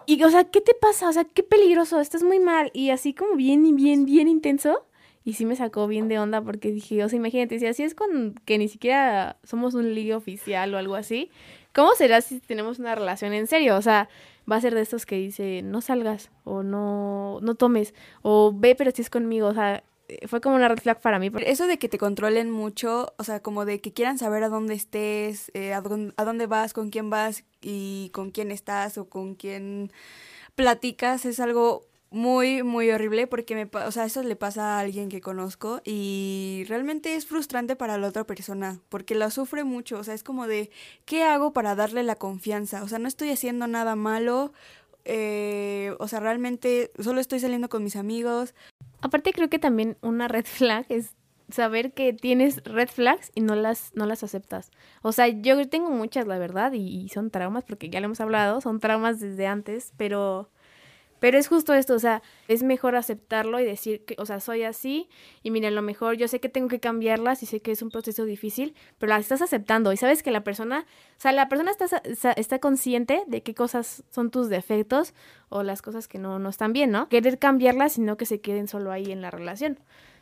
Y, 0.06 0.22
o 0.22 0.30
sea, 0.30 0.44
¿qué 0.44 0.60
te 0.60 0.74
pasa? 0.74 1.08
O 1.08 1.12
sea, 1.12 1.24
qué 1.24 1.42
peligroso, 1.42 2.00
estás 2.00 2.22
muy 2.22 2.40
mal. 2.40 2.70
Y 2.74 2.90
así 2.90 3.14
como 3.14 3.36
bien, 3.36 3.62
bien, 3.76 4.04
bien 4.04 4.28
intenso. 4.28 4.86
Y 5.24 5.34
sí 5.34 5.46
me 5.46 5.56
sacó 5.56 5.86
bien 5.86 6.08
de 6.08 6.18
onda 6.18 6.42
porque 6.42 6.70
dije, 6.70 7.02
o 7.02 7.08
sea, 7.08 7.16
imagínate, 7.16 7.58
si 7.58 7.66
así 7.66 7.82
es 7.82 7.94
con 7.94 8.34
que 8.44 8.58
ni 8.58 8.68
siquiera 8.68 9.38
somos 9.42 9.74
un 9.74 9.94
ligue 9.94 10.14
oficial 10.14 10.74
o 10.74 10.78
algo 10.78 10.96
así, 10.96 11.30
¿cómo 11.72 11.94
será 11.94 12.20
si 12.20 12.40
tenemos 12.40 12.78
una 12.78 12.94
relación 12.94 13.32
en 13.32 13.46
serio? 13.46 13.76
O 13.76 13.82
sea, 13.82 14.10
va 14.50 14.56
a 14.56 14.60
ser 14.60 14.74
de 14.74 14.82
estos 14.82 15.06
que 15.06 15.16
dice, 15.16 15.62
no 15.62 15.80
salgas 15.80 16.30
o 16.44 16.62
no, 16.62 17.38
no 17.40 17.54
tomes 17.54 17.94
o 18.20 18.52
ve 18.54 18.74
pero 18.74 18.90
si 18.90 19.00
es 19.00 19.08
conmigo. 19.08 19.48
O 19.48 19.54
sea, 19.54 19.82
fue 20.26 20.40
como 20.40 20.56
una 20.56 20.68
red 20.68 20.78
flag 20.78 21.00
para 21.00 21.18
mí. 21.18 21.30
Eso 21.46 21.66
de 21.66 21.78
que 21.78 21.88
te 21.88 21.98
controlen 21.98 22.50
mucho, 22.50 23.14
o 23.18 23.24
sea, 23.24 23.40
como 23.40 23.64
de 23.64 23.80
que 23.80 23.92
quieran 23.92 24.18
saber 24.18 24.42
a 24.44 24.48
dónde 24.48 24.74
estés, 24.74 25.50
eh, 25.54 25.74
a, 25.74 25.80
dónde, 25.80 26.14
a 26.16 26.24
dónde 26.24 26.46
vas, 26.46 26.72
con 26.72 26.90
quién 26.90 27.10
vas 27.10 27.44
y 27.60 28.10
con 28.12 28.30
quién 28.30 28.50
estás 28.50 28.98
o 28.98 29.08
con 29.08 29.34
quién 29.34 29.92
platicas, 30.54 31.24
es 31.24 31.40
algo 31.40 31.86
muy, 32.14 32.62
muy 32.62 32.90
horrible 32.92 33.26
porque 33.26 33.56
me, 33.56 33.68
o 33.76 33.90
sea, 33.90 34.04
eso 34.04 34.22
le 34.22 34.36
pasa 34.36 34.76
a 34.76 34.80
alguien 34.80 35.08
que 35.08 35.20
conozco 35.20 35.80
y 35.84 36.64
realmente 36.68 37.16
es 37.16 37.26
frustrante 37.26 37.74
para 37.74 37.98
la 37.98 38.06
otra 38.06 38.22
persona 38.22 38.78
porque 38.88 39.16
lo 39.16 39.28
sufre 39.32 39.64
mucho, 39.64 39.98
o 39.98 40.04
sea, 40.04 40.14
es 40.14 40.22
como 40.22 40.46
de, 40.46 40.70
¿qué 41.06 41.24
hago 41.24 41.52
para 41.52 41.74
darle 41.74 42.04
la 42.04 42.14
confianza? 42.14 42.84
O 42.84 42.88
sea, 42.88 43.00
no 43.00 43.08
estoy 43.08 43.30
haciendo 43.30 43.66
nada 43.66 43.96
malo, 43.96 44.52
eh, 45.04 45.96
o 45.98 46.06
sea, 46.06 46.20
realmente 46.20 46.92
solo 47.00 47.20
estoy 47.20 47.40
saliendo 47.40 47.68
con 47.68 47.82
mis 47.82 47.96
amigos, 47.96 48.54
Aparte 49.04 49.34
creo 49.34 49.50
que 49.50 49.58
también 49.58 49.98
una 50.00 50.28
red 50.28 50.46
flag 50.46 50.86
es 50.88 51.14
saber 51.50 51.92
que 51.92 52.14
tienes 52.14 52.64
red 52.64 52.88
flags 52.88 53.30
y 53.34 53.42
no 53.42 53.54
las, 53.54 53.92
no 53.94 54.06
las 54.06 54.24
aceptas. 54.24 54.70
O 55.02 55.12
sea, 55.12 55.28
yo 55.28 55.68
tengo 55.68 55.90
muchas, 55.90 56.26
la 56.26 56.38
verdad, 56.38 56.72
y, 56.72 56.80
y 57.02 57.10
son 57.10 57.30
traumas, 57.30 57.64
porque 57.64 57.90
ya 57.90 58.00
lo 58.00 58.06
hemos 58.06 58.20
hablado, 58.22 58.62
son 58.62 58.80
traumas 58.80 59.20
desde 59.20 59.46
antes, 59.46 59.92
pero, 59.98 60.48
pero 61.24 61.38
es 61.38 61.48
justo 61.48 61.72
esto, 61.72 61.94
o 61.94 61.98
sea, 61.98 62.20
es 62.48 62.62
mejor 62.62 62.96
aceptarlo 62.96 63.58
y 63.58 63.64
decir 63.64 64.04
que, 64.04 64.14
o 64.18 64.26
sea, 64.26 64.40
soy 64.40 64.62
así, 64.62 65.08
y 65.42 65.50
mira, 65.50 65.68
a 65.68 65.70
lo 65.70 65.80
mejor 65.80 66.18
yo 66.18 66.28
sé 66.28 66.38
que 66.38 66.50
tengo 66.50 66.68
que 66.68 66.80
cambiarlas 66.80 67.42
y 67.42 67.46
sé 67.46 67.60
que 67.60 67.72
es 67.72 67.80
un 67.80 67.88
proceso 67.88 68.26
difícil, 68.26 68.74
pero 68.98 69.08
las 69.08 69.22
estás 69.22 69.40
aceptando 69.40 69.90
y 69.90 69.96
sabes 69.96 70.22
que 70.22 70.30
la 70.30 70.44
persona, 70.44 70.84
o 71.16 71.20
sea, 71.22 71.32
la 71.32 71.48
persona 71.48 71.70
está, 71.70 72.32
está 72.32 72.58
consciente 72.58 73.22
de 73.26 73.42
qué 73.42 73.54
cosas 73.54 74.04
son 74.10 74.30
tus 74.30 74.50
defectos 74.50 75.14
o 75.48 75.62
las 75.62 75.80
cosas 75.80 76.08
que 76.08 76.18
no, 76.18 76.38
no 76.38 76.50
están 76.50 76.74
bien, 76.74 76.90
¿no? 76.90 77.08
Querer 77.08 77.38
cambiarlas, 77.38 77.94
sino 77.94 78.18
que 78.18 78.26
se 78.26 78.42
queden 78.42 78.68
solo 78.68 78.92
ahí 78.92 79.10
en 79.10 79.22
la 79.22 79.30
relación. 79.30 79.78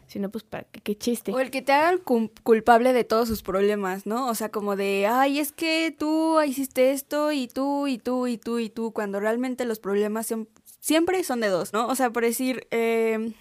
Sino 0.08 0.30
pues 0.30 0.44
para 0.44 0.64
que 0.64 0.80
qué 0.80 0.98
chiste. 0.98 1.32
O 1.32 1.38
el 1.40 1.50
que 1.50 1.62
te 1.62 1.72
haga 1.72 1.96
culpable 2.42 2.92
de 2.92 3.04
todos 3.04 3.28
sus 3.28 3.42
problemas, 3.42 4.04
¿no? 4.04 4.28
O 4.28 4.34
sea, 4.34 4.50
como 4.50 4.76
de, 4.76 5.06
ay, 5.08 5.38
es 5.38 5.52
que 5.52 5.94
tú 5.96 6.38
hiciste 6.42 6.90
esto 6.90 7.32
y 7.32 7.46
tú 7.48 7.86
y 7.86 7.96
tú 7.98 8.26
y 8.26 8.36
tú 8.36 8.58
y 8.58 8.68
tú, 8.68 8.92
cuando 8.92 9.20
realmente 9.20 9.64
los 9.64 9.78
problemas 9.78 10.26
son- 10.26 10.48
siempre 10.82 11.22
son 11.24 11.40
de 11.40 11.48
dos, 11.48 11.72
¿no? 11.72 11.86
O 11.86 11.94
sea, 11.94 12.10
por 12.10 12.24
decir, 12.24 12.66
eh, 12.70 13.32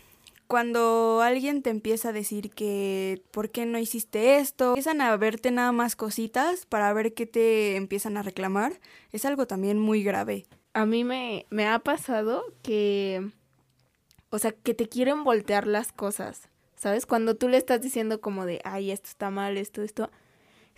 cuando 0.47 1.21
alguien 1.21 1.63
te 1.63 1.71
empieza 1.71 2.09
a 2.09 2.13
decir 2.13 2.51
que, 2.51 3.21
¿por 3.31 3.49
qué 3.49 3.65
no 3.65 3.79
hiciste 3.79 4.37
esto? 4.37 4.69
Empiezan 4.69 5.01
a 5.01 5.17
verte 5.17 5.51
nada 5.51 5.71
más 5.71 5.95
cositas 5.97 6.65
para 6.67 6.93
ver 6.93 7.13
qué 7.13 7.25
te 7.25 7.75
empiezan 7.75 8.15
a 8.15 8.21
reclamar. 8.21 8.79
Es 9.11 9.25
algo 9.25 9.47
también 9.47 9.79
muy 9.79 10.03
grave. 10.03 10.45
A 10.73 10.85
mí 10.85 11.03
me, 11.03 11.47
me 11.49 11.67
ha 11.67 11.79
pasado 11.79 12.45
que, 12.61 13.31
o 14.29 14.39
sea, 14.39 14.51
que 14.51 14.73
te 14.73 14.87
quieren 14.87 15.23
voltear 15.23 15.67
las 15.67 15.91
cosas, 15.91 16.47
¿sabes? 16.75 17.05
Cuando 17.05 17.35
tú 17.35 17.49
le 17.49 17.57
estás 17.57 17.81
diciendo 17.81 18.21
como 18.21 18.45
de, 18.45 18.61
ay, 18.63 18.91
esto 18.91 19.09
está 19.09 19.31
mal, 19.31 19.57
esto, 19.57 19.81
esto, 19.81 20.11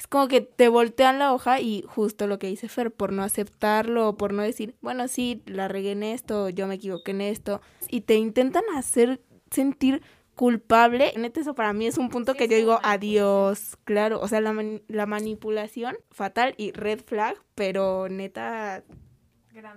es 0.03 0.07
como 0.07 0.27
que 0.27 0.41
te 0.41 0.67
voltean 0.67 1.17
la 1.17 1.33
hoja 1.33 1.61
y 1.61 1.85
justo 1.87 2.27
lo 2.27 2.37
que 2.37 2.47
dice 2.47 2.67
Fer, 2.67 2.91
por 2.91 3.13
no 3.13 3.23
aceptarlo, 3.23 4.17
por 4.17 4.33
no 4.33 4.43
decir, 4.43 4.75
bueno, 4.81 5.07
sí, 5.07 5.41
la 5.45 5.69
regué 5.69 5.91
en 5.91 6.03
esto, 6.03 6.49
yo 6.49 6.67
me 6.67 6.75
equivoqué 6.75 7.11
en 7.11 7.21
esto, 7.21 7.61
y 7.89 8.01
te 8.01 8.15
intentan 8.15 8.65
hacer 8.75 9.21
sentir 9.49 10.01
culpable. 10.35 11.13
Neta, 11.15 11.39
eso 11.39 11.55
para 11.55 11.71
mí 11.71 11.87
es 11.87 11.97
un 11.97 12.09
punto 12.09 12.33
que 12.33 12.49
yo 12.49 12.57
digo, 12.57 12.79
adiós, 12.83 13.77
claro, 13.85 14.19
o 14.19 14.27
sea, 14.27 14.41
la, 14.41 14.53
la 14.89 15.05
manipulación 15.05 15.95
fatal 16.11 16.53
y 16.57 16.73
red 16.73 16.99
flag, 16.99 17.37
pero 17.55 18.09
neta 18.09 18.83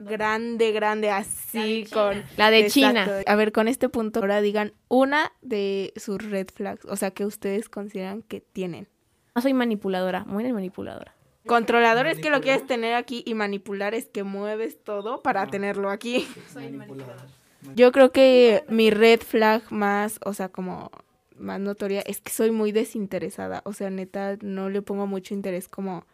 grande, 0.00 0.72
grande, 0.72 1.10
así 1.10 1.86
con... 1.92 2.24
La 2.36 2.50
de 2.50 2.68
China. 2.68 3.22
A 3.26 3.36
ver, 3.36 3.52
con 3.52 3.68
este 3.68 3.88
punto 3.88 4.18
ahora 4.18 4.40
digan 4.40 4.72
una 4.88 5.30
de 5.40 5.92
sus 5.94 6.20
red 6.20 6.48
flags, 6.52 6.84
o 6.86 6.96
sea, 6.96 7.12
que 7.12 7.24
ustedes 7.24 7.68
consideran 7.68 8.22
que 8.22 8.40
tienen. 8.40 8.88
No 9.36 9.42
soy 9.42 9.52
manipuladora, 9.52 10.24
muy 10.24 10.50
manipuladora. 10.50 11.14
Controlador 11.46 12.06
es 12.06 12.18
que 12.18 12.30
lo 12.30 12.40
quieres 12.40 12.66
tener 12.66 12.94
aquí 12.94 13.22
y 13.26 13.34
manipular 13.34 13.94
es 13.94 14.06
que 14.06 14.24
mueves 14.24 14.82
todo 14.82 15.20
para 15.20 15.46
tenerlo 15.46 15.90
aquí. 15.90 16.26
Soy 16.54 16.70
manipulador. 16.70 17.26
Yo 17.74 17.92
creo 17.92 18.12
que 18.12 18.64
mi 18.70 18.90
red 18.90 19.20
flag 19.20 19.62
más, 19.70 20.18
o 20.24 20.32
sea, 20.32 20.48
como 20.48 20.90
más 21.36 21.60
notoria 21.60 22.00
es 22.00 22.22
que 22.22 22.32
soy 22.32 22.50
muy 22.50 22.72
desinteresada, 22.72 23.60
o 23.66 23.74
sea, 23.74 23.90
neta 23.90 24.38
no 24.40 24.70
le 24.70 24.80
pongo 24.80 25.06
mucho 25.06 25.34
interés 25.34 25.68
como 25.68 26.06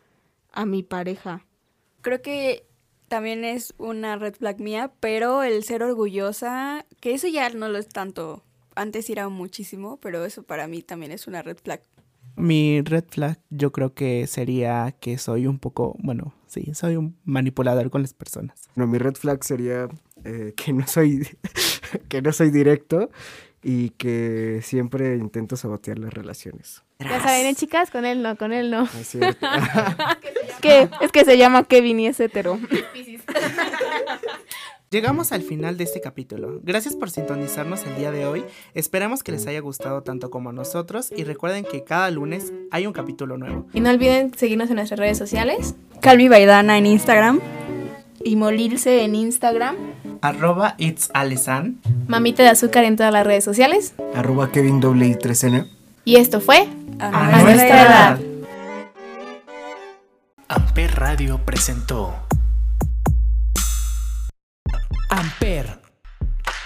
a 0.50 0.66
mi 0.66 0.82
pareja. 0.82 1.46
Creo 2.00 2.22
que 2.22 2.66
también 3.06 3.44
es 3.44 3.72
una 3.78 4.16
red 4.16 4.34
flag 4.34 4.58
mía, 4.58 4.90
pero 4.98 5.44
el 5.44 5.62
ser 5.62 5.84
orgullosa, 5.84 6.86
que 7.00 7.14
eso 7.14 7.28
ya 7.28 7.48
no 7.50 7.68
lo 7.68 7.78
es 7.78 7.88
tanto. 7.88 8.42
Antes 8.74 9.08
era 9.10 9.28
muchísimo, 9.28 9.98
pero 9.98 10.24
eso 10.24 10.42
para 10.42 10.66
mí 10.66 10.82
también 10.82 11.12
es 11.12 11.28
una 11.28 11.42
red 11.42 11.58
flag. 11.58 11.82
Mi 12.42 12.82
red 12.82 13.04
flag 13.08 13.38
yo 13.50 13.70
creo 13.70 13.94
que 13.94 14.26
sería 14.26 14.96
que 14.98 15.16
soy 15.16 15.46
un 15.46 15.60
poco, 15.60 15.94
bueno, 16.00 16.34
sí, 16.48 16.74
soy 16.74 16.96
un 16.96 17.16
manipulador 17.24 17.88
con 17.88 18.02
las 18.02 18.14
personas. 18.14 18.68
No, 18.74 18.88
mi 18.88 18.98
red 18.98 19.14
flag 19.14 19.44
sería 19.44 19.88
eh, 20.24 20.52
que 20.56 20.72
no 20.72 20.84
soy 20.88 21.28
que 22.08 22.20
no 22.20 22.32
soy 22.32 22.50
directo 22.50 23.10
y 23.62 23.90
que 23.90 24.58
siempre 24.64 25.18
intento 25.18 25.56
sabotear 25.56 26.00
las 26.00 26.12
relaciones. 26.12 26.82
Ya 26.98 27.20
saben, 27.20 27.46
¿eh, 27.46 27.54
chicas, 27.54 27.92
con 27.92 28.04
él 28.04 28.22
no, 28.22 28.36
con 28.36 28.52
él 28.52 28.72
no. 28.72 28.88
Es 28.98 29.16
que 30.60 30.88
es 31.00 31.12
que 31.12 31.24
se 31.24 31.38
llama 31.38 31.62
Kevin 31.62 32.00
y 32.00 32.06
es 32.08 32.18
hetero. 32.18 32.58
Llegamos 34.92 35.32
al 35.32 35.40
final 35.40 35.78
de 35.78 35.84
este 35.84 36.02
capítulo. 36.02 36.60
Gracias 36.62 36.94
por 36.94 37.08
sintonizarnos 37.08 37.82
el 37.86 37.96
día 37.96 38.10
de 38.10 38.26
hoy. 38.26 38.44
Esperamos 38.74 39.22
que 39.22 39.32
les 39.32 39.46
haya 39.46 39.60
gustado 39.60 40.02
tanto 40.02 40.28
como 40.30 40.50
a 40.50 40.52
nosotros 40.52 41.10
y 41.16 41.24
recuerden 41.24 41.64
que 41.64 41.82
cada 41.82 42.10
lunes 42.10 42.52
hay 42.70 42.86
un 42.86 42.92
capítulo 42.92 43.38
nuevo. 43.38 43.66
Y 43.72 43.80
no 43.80 43.88
olviden 43.88 44.34
seguirnos 44.36 44.68
en 44.68 44.76
nuestras 44.76 45.00
redes 45.00 45.16
sociales. 45.16 45.76
Calvi 46.00 46.28
Baidana 46.28 46.76
en 46.76 46.84
Instagram. 46.84 47.40
Y 48.22 48.36
Molirse 48.36 49.02
en 49.02 49.14
Instagram. 49.14 49.76
Arroba 50.20 50.74
It's 50.76 51.08
Alesan. 51.14 51.80
Mamita 52.06 52.42
de 52.42 52.50
azúcar 52.50 52.84
en 52.84 52.96
todas 52.96 53.14
las 53.14 53.26
redes 53.26 53.44
sociales. 53.44 53.94
Arroba 54.14 54.52
Kevin 54.52 54.82
3N. 54.82 55.70
Y 56.04 56.16
esto 56.16 56.38
fue 56.42 56.68
A, 56.98 57.40
nuestra 57.42 57.82
edad. 57.82 58.20
Amper 60.48 60.94
Radio 60.96 61.40
presentó 61.46 62.14